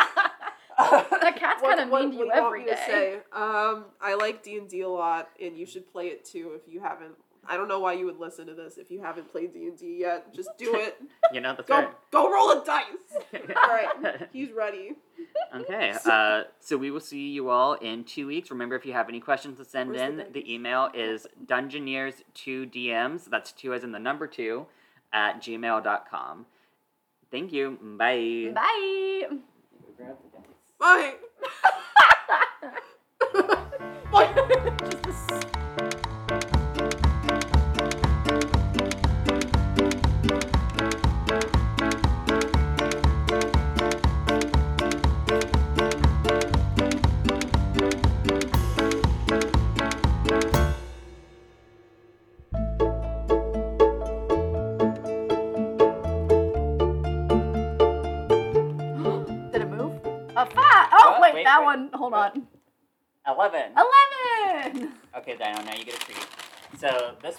[1.20, 3.14] That cat's kinda mean to you what do every want me to say?
[3.32, 6.72] Um, I like D and D a lot, and you should play it too if
[6.72, 7.16] you haven't.
[7.48, 9.76] I don't know why you would listen to this if you haven't played D and
[9.76, 10.32] D yet.
[10.34, 11.00] Just do it.
[11.32, 11.88] You know, that's Go, right.
[12.10, 12.84] go roll a dice.
[13.56, 14.94] All right, he's ready.
[15.54, 18.50] Okay, uh, so we will see you all in two weeks.
[18.50, 20.26] Remember, if you have any questions to send Where's the in, dice?
[20.32, 24.66] the email is dungeoneers2dms, that's two as in the number two,
[25.12, 26.46] at gmail.com.
[27.30, 27.78] Thank you.
[27.80, 28.50] Bye.
[28.52, 29.28] Bye.
[29.96, 31.14] Grab the dice.
[35.70, 35.89] Bye.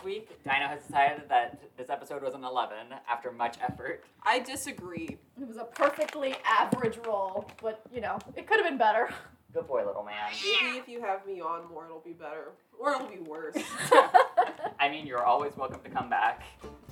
[0.02, 2.78] This week, Dino has decided that this episode was an 11
[3.10, 4.04] after much effort.
[4.24, 5.18] I disagree.
[5.40, 9.10] It was a perfectly average roll, but you know, it could have been better.
[9.54, 10.32] Good boy, little man.
[10.32, 13.58] Maybe if you have me on more, it'll be better, or it'll be worse.
[14.80, 16.44] I mean, you're always welcome to come back.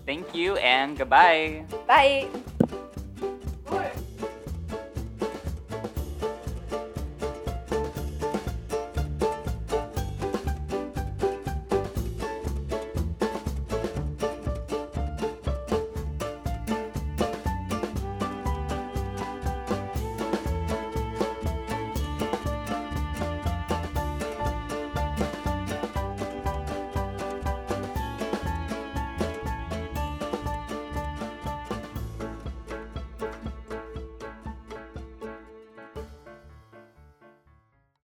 [0.05, 1.65] Thank you and goodbye.
[1.87, 2.27] Bye.
[3.67, 3.95] What?